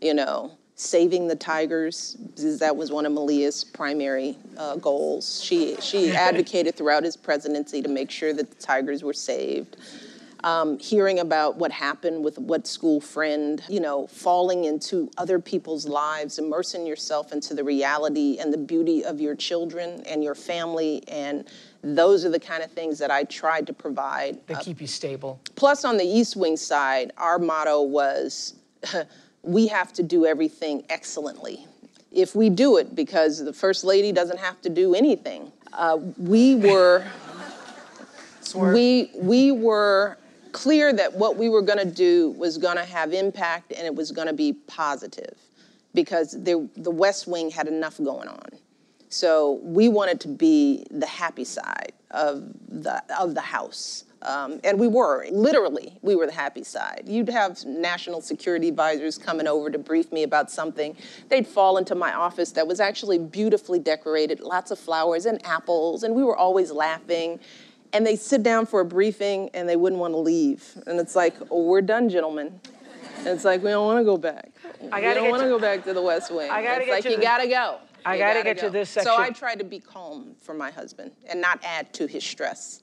you 0.00 0.12
know, 0.12 0.52
saving 0.76 1.28
the 1.28 1.36
tigers 1.36 2.16
that 2.36 2.76
was 2.76 2.90
one 2.90 3.06
of 3.06 3.12
Malia's 3.12 3.62
primary 3.62 4.36
uh, 4.56 4.76
goals. 4.76 5.42
She 5.42 5.76
she 5.80 6.10
advocated 6.16 6.74
throughout 6.74 7.04
his 7.04 7.16
presidency 7.16 7.80
to 7.82 7.88
make 7.88 8.10
sure 8.10 8.32
that 8.32 8.50
the 8.50 8.56
tigers 8.56 9.02
were 9.02 9.12
saved. 9.12 9.76
Um, 10.42 10.78
hearing 10.78 11.20
about 11.20 11.56
what 11.56 11.72
happened 11.72 12.22
with 12.22 12.38
what 12.38 12.66
school 12.66 13.00
friend, 13.00 13.62
you 13.66 13.80
know, 13.80 14.06
falling 14.08 14.64
into 14.64 15.10
other 15.16 15.38
people's 15.38 15.86
lives, 15.88 16.38
immersing 16.38 16.86
yourself 16.86 17.32
into 17.32 17.54
the 17.54 17.64
reality 17.64 18.36
and 18.38 18.52
the 18.52 18.58
beauty 18.58 19.02
of 19.06 19.22
your 19.22 19.34
children 19.34 20.02
and 20.06 20.22
your 20.22 20.34
family, 20.34 21.02
and 21.08 21.48
those 21.82 22.26
are 22.26 22.28
the 22.28 22.38
kind 22.38 22.62
of 22.62 22.70
things 22.72 22.98
that 22.98 23.10
I 23.10 23.24
tried 23.24 23.66
to 23.68 23.72
provide. 23.72 24.38
That 24.48 24.60
keep 24.60 24.82
you 24.82 24.86
stable. 24.86 25.40
Plus, 25.54 25.82
on 25.82 25.96
the 25.96 26.04
East 26.04 26.36
Wing 26.36 26.58
side, 26.58 27.12
our 27.16 27.38
motto 27.38 27.80
was. 27.80 28.56
we 29.44 29.66
have 29.68 29.92
to 29.92 30.02
do 30.02 30.26
everything 30.26 30.84
excellently. 30.88 31.66
If 32.10 32.34
we 32.34 32.48
do 32.48 32.76
it, 32.76 32.94
because 32.94 33.44
the 33.44 33.52
First 33.52 33.84
Lady 33.84 34.12
doesn't 34.12 34.38
have 34.38 34.60
to 34.62 34.68
do 34.68 34.94
anything, 34.94 35.52
uh, 35.72 35.98
we 36.16 36.56
were 36.56 37.04
we 38.54 39.10
we 39.16 39.52
were 39.52 40.16
clear 40.52 40.92
that 40.92 41.14
what 41.14 41.36
we 41.36 41.48
were 41.48 41.62
going 41.62 41.78
to 41.78 41.84
do 41.84 42.30
was 42.38 42.56
going 42.58 42.76
to 42.76 42.84
have 42.84 43.12
impact 43.12 43.72
and 43.72 43.84
it 43.84 43.94
was 43.94 44.12
going 44.12 44.28
to 44.28 44.32
be 44.32 44.52
positive, 44.52 45.36
because 45.92 46.32
the 46.32 46.68
the 46.76 46.90
West 46.90 47.26
Wing 47.26 47.50
had 47.50 47.66
enough 47.66 47.98
going 47.98 48.28
on. 48.28 48.48
So 49.08 49.60
we 49.62 49.88
wanted 49.88 50.20
to 50.20 50.28
be 50.28 50.86
the 50.90 51.06
happy 51.06 51.44
side 51.44 51.92
of 52.12 52.44
the 52.68 53.02
of 53.18 53.34
the 53.34 53.40
house. 53.40 54.04
Um, 54.24 54.60
and 54.64 54.78
we 54.78 54.88
were, 54.88 55.26
literally, 55.30 55.98
we 56.02 56.16
were 56.16 56.26
the 56.26 56.32
happy 56.32 56.64
side. 56.64 57.04
You'd 57.06 57.28
have 57.28 57.62
national 57.66 58.22
security 58.22 58.68
advisors 58.68 59.18
coming 59.18 59.46
over 59.46 59.70
to 59.70 59.78
brief 59.78 60.10
me 60.12 60.22
about 60.22 60.50
something. 60.50 60.96
They'd 61.28 61.46
fall 61.46 61.76
into 61.76 61.94
my 61.94 62.14
office 62.14 62.52
that 62.52 62.66
was 62.66 62.80
actually 62.80 63.18
beautifully 63.18 63.78
decorated, 63.78 64.40
lots 64.40 64.70
of 64.70 64.78
flowers 64.78 65.26
and 65.26 65.44
apples, 65.46 66.02
and 66.02 66.14
we 66.14 66.24
were 66.24 66.36
always 66.36 66.70
laughing. 66.70 67.38
And 67.92 68.04
they'd 68.06 68.18
sit 68.18 68.42
down 68.42 68.66
for 68.66 68.80
a 68.80 68.84
briefing 68.84 69.50
and 69.54 69.68
they 69.68 69.76
wouldn't 69.76 70.00
want 70.00 70.14
to 70.14 70.18
leave. 70.18 70.64
And 70.86 70.98
it's 70.98 71.14
like, 71.14 71.34
oh, 71.50 71.64
we're 71.64 71.82
done, 71.82 72.08
gentlemen. 72.08 72.60
And 73.18 73.28
it's 73.28 73.44
like, 73.44 73.62
we 73.62 73.70
don't 73.70 73.86
want 73.86 74.00
to 74.00 74.04
go 74.04 74.16
back. 74.16 74.50
I 74.90 75.00
gotta 75.00 75.20
we 75.20 75.28
don't 75.28 75.30
want 75.30 75.42
to 75.42 75.48
go 75.48 75.58
back 75.58 75.84
to 75.84 75.92
the 75.92 76.02
West 76.02 76.34
Wing. 76.34 76.50
I 76.50 76.62
gotta 76.62 76.80
it's 76.80 76.86
get 76.86 77.04
like, 77.04 77.04
you 77.04 77.22
gotta 77.22 77.46
go. 77.46 77.78
I 78.04 78.18
gotta, 78.18 78.40
gotta 78.40 78.44
get 78.44 78.56
go. 78.56 78.66
to 78.66 78.70
this 78.70 78.90
section. 78.90 79.12
So 79.12 79.18
I 79.18 79.30
tried 79.30 79.58
to 79.60 79.64
be 79.64 79.78
calm 79.80 80.34
for 80.40 80.54
my 80.54 80.70
husband 80.70 81.12
and 81.28 81.40
not 81.40 81.60
add 81.62 81.92
to 81.94 82.06
his 82.06 82.24
stress 82.24 82.82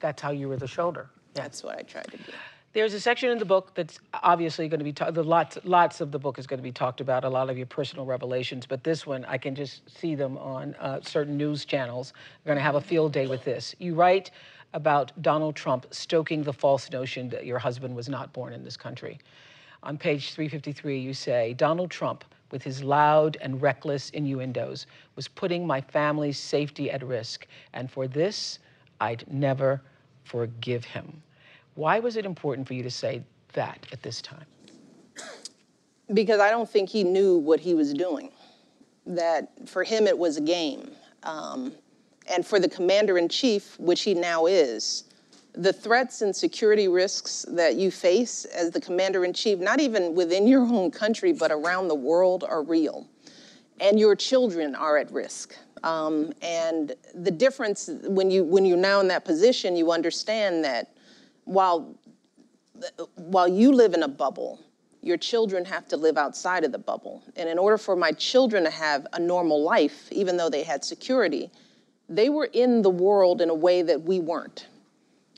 that's 0.00 0.22
how 0.22 0.30
you 0.30 0.48
were 0.48 0.56
the 0.56 0.66
shoulder. 0.66 1.08
Yeah. 1.34 1.42
That's 1.42 1.62
what 1.62 1.78
I 1.78 1.82
tried 1.82 2.10
to 2.10 2.16
do. 2.16 2.32
There's 2.72 2.92
a 2.92 3.00
section 3.00 3.30
in 3.30 3.38
the 3.38 3.46
book 3.46 3.72
that's 3.74 3.98
obviously 4.12 4.68
going 4.68 4.80
to 4.80 4.84
be 4.84 4.92
ta- 4.92 5.10
the 5.10 5.24
lots 5.24 5.56
lots 5.64 6.02
of 6.02 6.12
the 6.12 6.18
book 6.18 6.38
is 6.38 6.46
going 6.46 6.58
to 6.58 6.62
be 6.62 6.72
talked 6.72 7.00
about 7.00 7.24
a 7.24 7.28
lot 7.28 7.48
of 7.48 7.56
your 7.56 7.66
personal 7.66 8.04
revelations, 8.04 8.66
but 8.66 8.84
this 8.84 9.06
one 9.06 9.24
I 9.24 9.38
can 9.38 9.54
just 9.54 9.88
see 9.98 10.14
them 10.14 10.36
on 10.36 10.74
uh, 10.74 11.00
certain 11.02 11.38
news 11.38 11.64
channels. 11.64 12.12
We're 12.44 12.50
going 12.50 12.58
to 12.58 12.62
have 12.62 12.74
a 12.74 12.80
field 12.82 13.12
day 13.14 13.28
with 13.28 13.44
this. 13.44 13.74
You 13.78 13.94
write 13.94 14.30
about 14.74 15.10
Donald 15.22 15.56
Trump 15.56 15.86
stoking 15.90 16.42
the 16.42 16.52
false 16.52 16.90
notion 16.90 17.30
that 17.30 17.46
your 17.46 17.58
husband 17.58 17.96
was 17.96 18.10
not 18.10 18.34
born 18.34 18.52
in 18.52 18.62
this 18.62 18.76
country. 18.76 19.20
On 19.82 19.96
page 19.96 20.34
353, 20.34 20.98
you 20.98 21.14
say 21.14 21.54
Donald 21.54 21.90
Trump, 21.90 22.24
with 22.50 22.62
his 22.62 22.82
loud 22.82 23.38
and 23.40 23.62
reckless 23.62 24.10
innuendos, 24.10 24.86
was 25.14 25.28
putting 25.28 25.66
my 25.66 25.80
family's 25.80 26.38
safety 26.38 26.90
at 26.90 27.02
risk, 27.02 27.46
and 27.72 27.90
for 27.90 28.06
this 28.06 28.58
I'd 29.00 29.24
never 29.32 29.82
forgive 30.24 30.84
him. 30.84 31.22
Why 31.74 31.98
was 31.98 32.16
it 32.16 32.24
important 32.24 32.66
for 32.66 32.74
you 32.74 32.82
to 32.82 32.90
say 32.90 33.22
that 33.52 33.86
at 33.92 34.02
this 34.02 34.22
time? 34.22 34.46
Because 36.14 36.40
I 36.40 36.50
don't 36.50 36.68
think 36.68 36.88
he 36.88 37.04
knew 37.04 37.36
what 37.36 37.60
he 37.60 37.74
was 37.74 37.92
doing. 37.92 38.30
That 39.06 39.68
for 39.68 39.84
him 39.84 40.06
it 40.06 40.16
was 40.16 40.36
a 40.36 40.40
game. 40.40 40.90
Um, 41.22 41.72
and 42.28 42.44
for 42.44 42.58
the 42.58 42.68
commander 42.68 43.18
in 43.18 43.28
chief, 43.28 43.78
which 43.78 44.02
he 44.02 44.14
now 44.14 44.46
is, 44.46 45.04
the 45.56 45.72
threats 45.72 46.22
and 46.22 46.34
security 46.34 46.86
risks 46.86 47.46
that 47.48 47.76
you 47.76 47.90
face 47.90 48.44
as 48.46 48.70
the 48.70 48.80
commander 48.80 49.24
in 49.24 49.32
chief, 49.32 49.58
not 49.58 49.80
even 49.80 50.14
within 50.14 50.46
your 50.46 50.62
own 50.62 50.90
country, 50.90 51.32
but 51.32 51.50
around 51.50 51.88
the 51.88 51.94
world, 51.94 52.44
are 52.44 52.62
real. 52.62 53.06
And 53.80 53.98
your 53.98 54.14
children 54.16 54.74
are 54.74 54.98
at 54.98 55.10
risk. 55.10 55.56
Um, 55.86 56.32
and 56.42 56.96
the 57.14 57.30
difference 57.30 57.88
when 58.02 58.28
you 58.28 58.42
when 58.42 58.64
you're 58.64 58.76
now 58.76 58.98
in 58.98 59.06
that 59.08 59.24
position, 59.24 59.76
you 59.76 59.92
understand 59.92 60.64
that 60.64 60.90
while 61.44 61.94
while 63.14 63.46
you 63.46 63.70
live 63.70 63.94
in 63.94 64.02
a 64.02 64.08
bubble, 64.08 64.58
your 65.00 65.16
children 65.16 65.64
have 65.64 65.86
to 65.88 65.96
live 65.96 66.18
outside 66.18 66.64
of 66.64 66.72
the 66.72 66.78
bubble. 66.78 67.22
And 67.36 67.48
in 67.48 67.56
order 67.56 67.78
for 67.78 67.94
my 67.94 68.10
children 68.10 68.64
to 68.64 68.70
have 68.70 69.06
a 69.12 69.20
normal 69.20 69.62
life, 69.62 70.10
even 70.10 70.36
though 70.36 70.50
they 70.50 70.64
had 70.64 70.84
security, 70.84 71.52
they 72.08 72.30
were 72.30 72.50
in 72.52 72.82
the 72.82 72.90
world 72.90 73.40
in 73.40 73.48
a 73.48 73.54
way 73.54 73.82
that 73.82 74.02
we 74.02 74.18
weren't. 74.18 74.66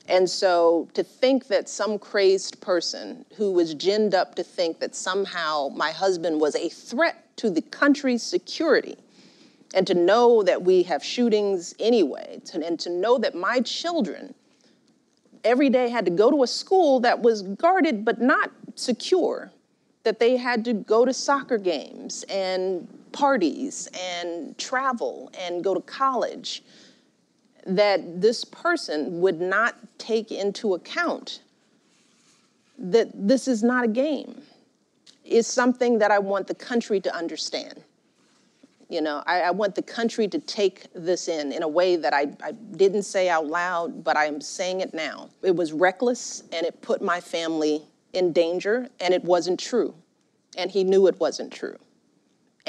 And 0.07 0.27
so 0.27 0.89
to 0.95 1.03
think 1.03 1.47
that 1.49 1.69
some 1.69 1.99
crazed 1.99 2.59
person 2.59 3.23
who 3.35 3.51
was 3.51 3.75
ginned 3.75 4.15
up 4.15 4.33
to 4.35 4.43
think 4.43 4.79
that 4.79 4.95
somehow 4.95 5.69
my 5.75 5.91
husband 5.91 6.41
was 6.41 6.55
a 6.55 6.69
threat 6.69 7.37
to 7.37 7.51
the 7.51 7.61
country's 7.61 8.23
security, 8.23 8.97
and 9.73 9.85
to 9.87 9.93
know 9.93 10.43
that 10.43 10.63
we 10.63 10.83
have 10.83 11.03
shootings 11.03 11.75
anyway, 11.79 12.41
to, 12.45 12.65
and 12.65 12.79
to 12.79 12.89
know 12.89 13.17
that 13.17 13.35
my 13.35 13.61
children 13.61 14.33
every 15.43 15.69
day 15.69 15.89
had 15.89 16.05
to 16.05 16.11
go 16.11 16.29
to 16.31 16.43
a 16.43 16.47
school 16.47 16.99
that 16.99 17.21
was 17.21 17.43
guarded 17.43 18.03
but 18.03 18.19
not 18.19 18.51
secure, 18.75 19.51
that 20.03 20.19
they 20.19 20.37
had 20.37 20.65
to 20.65 20.73
go 20.73 21.05
to 21.05 21.13
soccer 21.13 21.57
games 21.57 22.23
and 22.29 22.87
parties 23.11 23.87
and 23.99 24.57
travel 24.57 25.31
and 25.39 25.63
go 25.63 25.73
to 25.73 25.81
college 25.81 26.63
that 27.65 28.21
this 28.21 28.43
person 28.43 29.19
would 29.21 29.39
not 29.39 29.75
take 29.97 30.31
into 30.31 30.73
account 30.73 31.41
that 32.77 33.09
this 33.13 33.47
is 33.47 33.61
not 33.61 33.83
a 33.83 33.87
game 33.87 34.41
is 35.25 35.45
something 35.45 35.99
that 35.99 36.11
I 36.11 36.19
want 36.19 36.47
the 36.47 36.55
country 36.55 36.99
to 37.01 37.13
understand. 37.13 37.83
You 38.89 39.01
know, 39.01 39.23
I, 39.27 39.41
I, 39.41 39.51
want 39.51 39.75
the 39.75 39.83
country 39.83 40.27
to 40.27 40.39
take 40.39 40.87
this 40.95 41.27
in 41.27 41.51
in 41.51 41.61
a 41.61 41.67
way 41.67 41.95
that 41.95 42.11
I, 42.11 42.25
I 42.43 42.53
didn't 42.53 43.03
say 43.03 43.29
out 43.29 43.45
loud, 43.45 44.03
but 44.03 44.17
I'm 44.17 44.41
saying 44.41 44.81
it 44.81 44.95
now. 44.95 45.29
It 45.43 45.55
was 45.55 45.71
reckless 45.71 46.43
and 46.51 46.65
it 46.65 46.81
put 46.81 46.99
my 46.99 47.21
family 47.21 47.83
in 48.13 48.33
danger, 48.33 48.89
and 48.99 49.13
it 49.13 49.23
wasn't 49.23 49.59
true. 49.59 49.93
And 50.57 50.71
he 50.71 50.83
knew 50.83 51.05
it 51.05 51.19
wasn't 51.19 51.53
true 51.53 51.77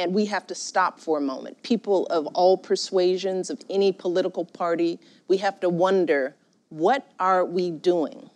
and 0.00 0.14
we 0.14 0.24
have 0.24 0.46
to 0.46 0.54
stop 0.54 0.98
for 0.98 1.18
a 1.18 1.20
moment. 1.20 1.62
People 1.62 2.06
of 2.06 2.26
all 2.28 2.56
persuasions, 2.56 3.50
of 3.50 3.61
any 3.68 3.92
political 3.92 4.46
party, 4.46 4.98
we 5.28 5.37
have 5.37 5.61
to 5.61 5.68
wonder 5.68 6.35
what 6.70 7.12
are 7.20 7.44
we 7.44 7.70
doing? 7.70 8.30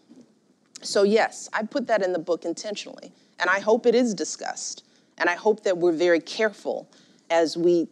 So, 0.82 1.04
yes, 1.04 1.48
I 1.54 1.62
put 1.62 1.86
that 1.86 2.02
in 2.02 2.12
the 2.12 2.18
book 2.18 2.44
intentionally, 2.44 3.12
and 3.38 3.48
I 3.48 3.60
hope 3.60 3.86
it 3.86 3.94
is 3.94 4.12
discussed. 4.12 4.84
And 5.16 5.30
I 5.30 5.36
hope 5.36 5.62
that 5.62 5.78
we're 5.78 5.92
very 5.92 6.20
careful 6.20 6.90
as 7.34 7.56
we 7.56 7.88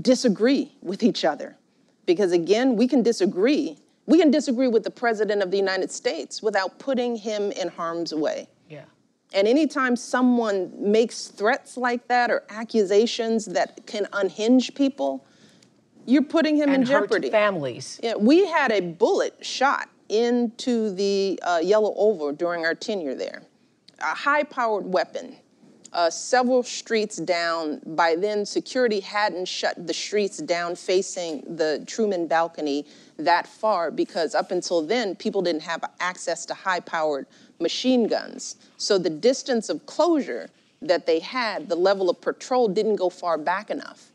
disagree 0.00 0.72
with 0.82 1.02
each 1.02 1.24
other. 1.24 1.56
Because 2.04 2.32
again, 2.32 2.76
we 2.76 2.88
can 2.88 3.02
disagree. 3.02 3.78
We 4.06 4.18
can 4.18 4.30
disagree 4.30 4.68
with 4.68 4.82
the 4.82 4.90
President 4.90 5.40
of 5.42 5.50
the 5.52 5.56
United 5.56 5.90
States 5.92 6.42
without 6.42 6.78
putting 6.78 7.14
him 7.14 7.52
in 7.52 7.68
harm's 7.68 8.12
way. 8.12 8.48
Yeah. 8.68 8.84
And 9.32 9.46
anytime 9.46 9.94
someone 9.94 10.72
makes 10.76 11.28
threats 11.28 11.76
like 11.76 12.08
that 12.08 12.30
or 12.30 12.42
accusations 12.48 13.46
that 13.46 13.86
can 13.86 14.08
unhinge 14.12 14.74
people, 14.74 15.24
you're 16.04 16.24
putting 16.36 16.56
him 16.56 16.70
and 16.70 16.82
in 16.82 16.84
jeopardy. 16.84 17.30
families. 17.30 18.00
Yeah, 18.02 18.16
we 18.16 18.46
had 18.46 18.72
a 18.72 18.80
bullet 18.80 19.34
shot 19.46 19.88
into 20.08 20.90
the 20.90 21.38
uh, 21.42 21.60
Yellow 21.62 21.94
Oval 21.96 22.32
during 22.32 22.66
our 22.66 22.74
tenure 22.74 23.14
there, 23.14 23.42
a 24.00 24.14
high-powered 24.26 24.86
weapon. 24.86 25.36
Uh, 25.92 26.08
several 26.08 26.62
streets 26.62 27.16
down. 27.16 27.80
By 27.84 28.16
then, 28.16 28.46
security 28.46 29.00
hadn't 29.00 29.46
shut 29.46 29.86
the 29.86 29.92
streets 29.92 30.38
down 30.38 30.74
facing 30.74 31.42
the 31.56 31.84
Truman 31.86 32.26
balcony 32.26 32.86
that 33.18 33.46
far 33.46 33.90
because 33.90 34.34
up 34.34 34.50
until 34.50 34.80
then, 34.80 35.14
people 35.14 35.42
didn't 35.42 35.62
have 35.62 35.84
access 36.00 36.46
to 36.46 36.54
high 36.54 36.80
powered 36.80 37.26
machine 37.60 38.06
guns. 38.06 38.56
So 38.78 38.96
the 38.96 39.10
distance 39.10 39.68
of 39.68 39.84
closure 39.84 40.48
that 40.80 41.06
they 41.06 41.18
had, 41.20 41.68
the 41.68 41.76
level 41.76 42.08
of 42.08 42.20
patrol 42.22 42.68
didn't 42.68 42.96
go 42.96 43.10
far 43.10 43.36
back 43.36 43.70
enough. 43.70 44.12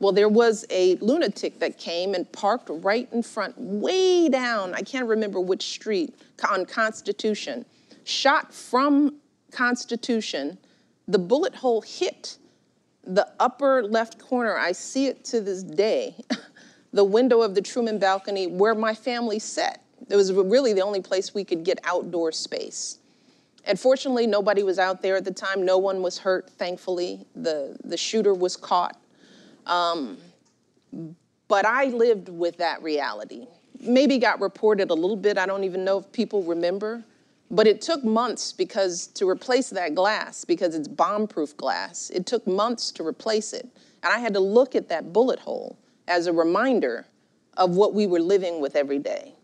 Well, 0.00 0.12
there 0.12 0.28
was 0.28 0.64
a 0.70 0.96
lunatic 0.96 1.58
that 1.60 1.78
came 1.78 2.14
and 2.14 2.30
parked 2.32 2.70
right 2.70 3.08
in 3.12 3.22
front, 3.22 3.56
way 3.58 4.28
down, 4.28 4.74
I 4.74 4.80
can't 4.80 5.06
remember 5.06 5.40
which 5.40 5.62
street, 5.62 6.14
on 6.50 6.64
Constitution, 6.64 7.66
shot 8.04 8.52
from 8.52 9.16
Constitution. 9.50 10.58
The 11.10 11.18
bullet 11.18 11.56
hole 11.56 11.80
hit 11.80 12.38
the 13.02 13.26
upper 13.40 13.82
left 13.82 14.20
corner. 14.20 14.56
I 14.56 14.70
see 14.70 15.06
it 15.06 15.24
to 15.26 15.40
this 15.40 15.64
day. 15.64 16.14
the 16.92 17.02
window 17.02 17.42
of 17.42 17.56
the 17.56 17.62
Truman 17.62 17.98
balcony 17.98 18.46
where 18.46 18.76
my 18.76 18.94
family 18.94 19.40
sat. 19.40 19.82
It 20.08 20.14
was 20.14 20.32
really 20.32 20.72
the 20.72 20.82
only 20.82 21.00
place 21.00 21.34
we 21.34 21.44
could 21.44 21.64
get 21.64 21.80
outdoor 21.82 22.30
space. 22.30 22.98
And 23.64 23.78
fortunately, 23.78 24.28
nobody 24.28 24.62
was 24.62 24.78
out 24.78 25.02
there 25.02 25.16
at 25.16 25.24
the 25.24 25.32
time. 25.32 25.64
No 25.64 25.78
one 25.78 26.00
was 26.00 26.16
hurt, 26.16 26.48
thankfully. 26.48 27.26
The, 27.34 27.76
the 27.82 27.96
shooter 27.96 28.32
was 28.32 28.56
caught. 28.56 28.96
Um, 29.66 30.16
but 31.48 31.66
I 31.66 31.86
lived 31.86 32.28
with 32.28 32.56
that 32.58 32.84
reality. 32.84 33.48
Maybe 33.80 34.18
got 34.18 34.40
reported 34.40 34.90
a 34.90 34.94
little 34.94 35.16
bit. 35.16 35.38
I 35.38 35.46
don't 35.46 35.64
even 35.64 35.84
know 35.84 35.98
if 35.98 36.12
people 36.12 36.44
remember. 36.44 37.04
But 37.50 37.66
it 37.66 37.80
took 37.80 38.04
months 38.04 38.52
because 38.52 39.08
to 39.08 39.28
replace 39.28 39.70
that 39.70 39.94
glass, 39.94 40.44
because 40.44 40.74
it's 40.74 40.86
bomb-proof 40.86 41.56
glass, 41.56 42.10
it 42.10 42.24
took 42.24 42.46
months 42.46 42.92
to 42.92 43.04
replace 43.04 43.52
it. 43.52 43.68
And 44.02 44.12
I 44.12 44.18
had 44.18 44.34
to 44.34 44.40
look 44.40 44.76
at 44.76 44.88
that 44.88 45.12
bullet 45.12 45.40
hole 45.40 45.76
as 46.06 46.26
a 46.26 46.32
reminder 46.32 47.06
of 47.56 47.76
what 47.76 47.92
we 47.92 48.06
were 48.06 48.20
living 48.20 48.60
with 48.60 48.76
every 48.76 48.98
day. 48.98 49.34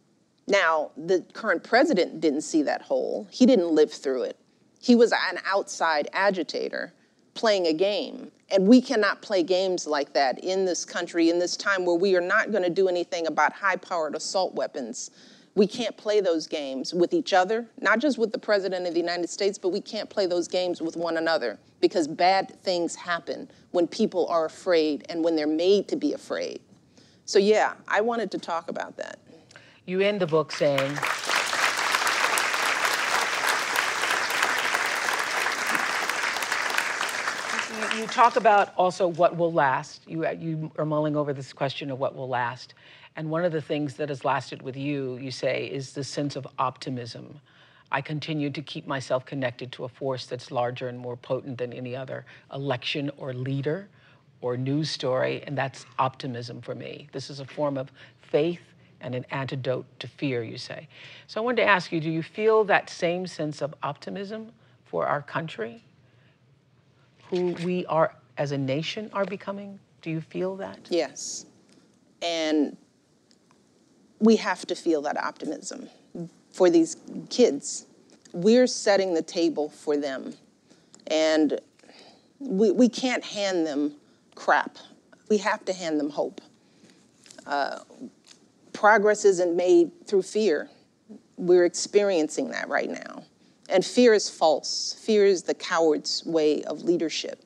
Now, 0.46 0.92
the 0.96 1.24
current 1.32 1.64
president 1.64 2.20
didn't 2.20 2.42
see 2.42 2.62
that 2.62 2.82
hole. 2.82 3.26
He 3.30 3.44
didn't 3.46 3.70
live 3.72 3.92
through 3.92 4.22
it. 4.22 4.38
He 4.80 4.94
was 4.94 5.10
an 5.10 5.40
outside 5.44 6.08
agitator 6.12 6.92
playing 7.34 7.66
a 7.66 7.72
game. 7.72 8.30
And 8.50 8.68
we 8.68 8.80
cannot 8.80 9.20
play 9.20 9.42
games 9.42 9.88
like 9.88 10.12
that 10.12 10.38
in 10.44 10.64
this 10.64 10.84
country, 10.84 11.28
in 11.28 11.40
this 11.40 11.56
time 11.56 11.84
where 11.84 11.96
we 11.96 12.14
are 12.14 12.20
not 12.20 12.52
going 12.52 12.62
to 12.62 12.70
do 12.70 12.86
anything 12.86 13.26
about 13.26 13.52
high 13.52 13.76
powered 13.76 14.14
assault 14.14 14.54
weapons. 14.54 15.10
We 15.56 15.66
can't 15.66 15.96
play 15.96 16.20
those 16.20 16.46
games 16.46 16.92
with 16.92 17.14
each 17.14 17.32
other, 17.32 17.66
not 17.80 17.98
just 17.98 18.18
with 18.18 18.30
the 18.30 18.38
President 18.38 18.86
of 18.86 18.92
the 18.92 19.00
United 19.00 19.30
States, 19.30 19.56
but 19.56 19.70
we 19.70 19.80
can't 19.80 20.08
play 20.08 20.26
those 20.26 20.48
games 20.48 20.82
with 20.82 20.98
one 20.98 21.16
another 21.16 21.58
because 21.80 22.06
bad 22.06 22.62
things 22.62 22.94
happen 22.94 23.50
when 23.70 23.86
people 23.86 24.26
are 24.28 24.44
afraid 24.44 25.06
and 25.08 25.24
when 25.24 25.34
they're 25.34 25.46
made 25.46 25.88
to 25.88 25.96
be 25.96 26.12
afraid. 26.12 26.60
So, 27.24 27.38
yeah, 27.38 27.72
I 27.88 28.02
wanted 28.02 28.30
to 28.32 28.38
talk 28.38 28.68
about 28.68 28.98
that. 28.98 29.18
You 29.86 30.00
end 30.00 30.20
the 30.20 30.26
book 30.26 30.52
saying, 30.52 30.98
you 38.06 38.12
talk 38.12 38.36
about 38.36 38.72
also 38.76 39.08
what 39.08 39.36
will 39.36 39.52
last. 39.52 40.02
You, 40.06 40.28
you 40.28 40.70
are 40.78 40.84
mulling 40.84 41.16
over 41.16 41.32
this 41.32 41.52
question 41.52 41.90
of 41.90 41.98
what 41.98 42.14
will 42.14 42.28
last. 42.28 42.74
And 43.16 43.28
one 43.30 43.44
of 43.44 43.50
the 43.50 43.60
things 43.60 43.94
that 43.94 44.10
has 44.10 44.24
lasted 44.24 44.62
with 44.62 44.76
you, 44.76 45.16
you 45.16 45.32
say, 45.32 45.66
is 45.66 45.92
the 45.92 46.04
sense 46.04 46.36
of 46.36 46.46
optimism. 46.56 47.40
I 47.90 48.00
continue 48.00 48.48
to 48.50 48.62
keep 48.62 48.86
myself 48.86 49.26
connected 49.26 49.72
to 49.72 49.84
a 49.84 49.88
force 49.88 50.26
that's 50.26 50.52
larger 50.52 50.86
and 50.86 50.96
more 50.96 51.16
potent 51.16 51.58
than 51.58 51.72
any 51.72 51.96
other 51.96 52.24
election 52.54 53.10
or 53.16 53.32
leader 53.32 53.88
or 54.40 54.56
news 54.56 54.88
story, 54.88 55.42
and 55.44 55.58
that's 55.58 55.84
optimism 55.98 56.60
for 56.60 56.76
me. 56.76 57.08
This 57.10 57.28
is 57.28 57.40
a 57.40 57.44
form 57.44 57.76
of 57.76 57.90
faith 58.20 58.62
and 59.00 59.16
an 59.16 59.26
antidote 59.32 59.86
to 59.98 60.06
fear, 60.06 60.44
you 60.44 60.58
say. 60.58 60.86
So 61.26 61.40
I 61.40 61.44
wanted 61.44 61.62
to 61.62 61.68
ask 61.68 61.90
you 61.90 62.00
do 62.00 62.10
you 62.10 62.22
feel 62.22 62.62
that 62.64 62.88
same 62.88 63.26
sense 63.26 63.62
of 63.62 63.74
optimism 63.82 64.52
for 64.84 65.08
our 65.08 65.22
country, 65.22 65.82
who 67.30 67.52
we 67.64 67.86
are 67.86 68.14
as 68.38 68.52
a 68.52 68.58
nation 68.58 69.10
are 69.12 69.24
becoming? 69.24 69.78
Do 70.02 70.10
you 70.10 70.20
feel 70.20 70.56
that? 70.56 70.78
Yes. 70.90 71.46
And 72.22 72.76
we 74.18 74.36
have 74.36 74.66
to 74.66 74.74
feel 74.74 75.02
that 75.02 75.16
optimism 75.16 75.88
for 76.52 76.70
these 76.70 76.96
kids. 77.28 77.86
We're 78.32 78.66
setting 78.66 79.14
the 79.14 79.22
table 79.22 79.68
for 79.68 79.96
them. 79.96 80.34
And 81.08 81.60
we, 82.38 82.70
we 82.70 82.88
can't 82.88 83.24
hand 83.24 83.66
them 83.66 83.94
crap. 84.34 84.76
We 85.28 85.38
have 85.38 85.64
to 85.66 85.72
hand 85.72 85.98
them 85.98 86.10
hope. 86.10 86.40
Uh, 87.46 87.80
progress 88.72 89.24
isn't 89.24 89.56
made 89.56 89.90
through 90.06 90.22
fear. 90.22 90.68
We're 91.36 91.64
experiencing 91.64 92.50
that 92.50 92.68
right 92.68 92.90
now. 92.90 93.24
And 93.68 93.84
fear 93.84 94.14
is 94.14 94.30
false. 94.30 94.96
Fear 95.00 95.26
is 95.26 95.42
the 95.42 95.54
coward's 95.54 96.22
way 96.24 96.62
of 96.64 96.82
leadership. 96.82 97.42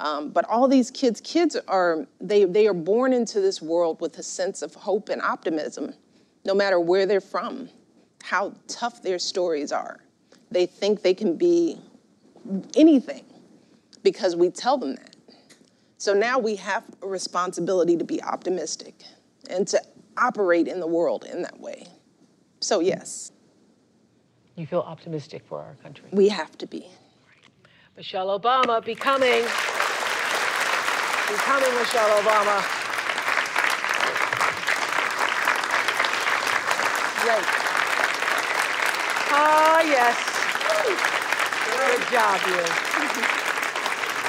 Um, 0.00 0.30
but 0.30 0.44
all 0.48 0.66
these 0.66 0.90
kids, 0.90 1.20
kids 1.20 1.56
are, 1.68 2.06
they, 2.20 2.44
they 2.44 2.66
are 2.66 2.74
born 2.74 3.12
into 3.12 3.40
this 3.40 3.62
world 3.62 4.00
with 4.00 4.18
a 4.18 4.22
sense 4.22 4.62
of 4.62 4.74
hope 4.74 5.08
and 5.08 5.22
optimism, 5.22 5.94
no 6.44 6.54
matter 6.54 6.80
where 6.80 7.06
they're 7.06 7.20
from, 7.20 7.68
how 8.22 8.54
tough 8.66 9.02
their 9.02 9.18
stories 9.18 9.70
are. 9.70 10.00
They 10.50 10.66
think 10.66 11.02
they 11.02 11.14
can 11.14 11.36
be 11.36 11.78
anything 12.76 13.24
because 14.02 14.36
we 14.36 14.50
tell 14.50 14.76
them 14.76 14.96
that. 14.96 15.16
So 15.98 16.12
now 16.12 16.38
we 16.38 16.56
have 16.56 16.84
a 17.02 17.06
responsibility 17.06 17.96
to 17.96 18.04
be 18.04 18.22
optimistic 18.22 19.04
and 19.48 19.66
to 19.68 19.80
operate 20.18 20.68
in 20.68 20.80
the 20.80 20.86
world 20.86 21.24
in 21.24 21.42
that 21.42 21.58
way. 21.58 21.86
So, 22.60 22.80
yes. 22.80 23.32
You 24.56 24.66
feel 24.66 24.80
optimistic 24.80 25.42
for 25.48 25.58
our 25.58 25.74
country? 25.82 26.08
We 26.12 26.28
have 26.28 26.56
to 26.58 26.66
be. 26.66 26.86
Michelle 27.96 28.38
Obama 28.38 28.84
becoming, 28.84 29.42
becoming 31.28 31.74
Michelle 31.78 32.10
Obama. 32.20 32.62
Right. 37.26 37.44
Ah, 39.36 39.80
yes. 39.82 40.16
Good 41.74 42.02
job, 42.12 42.40
you. 42.46 42.64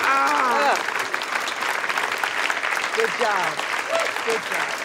Ah. 0.07 0.75
Good 2.95 3.13
job. 3.19 3.57
Good 4.25 4.41
job. 4.49 4.84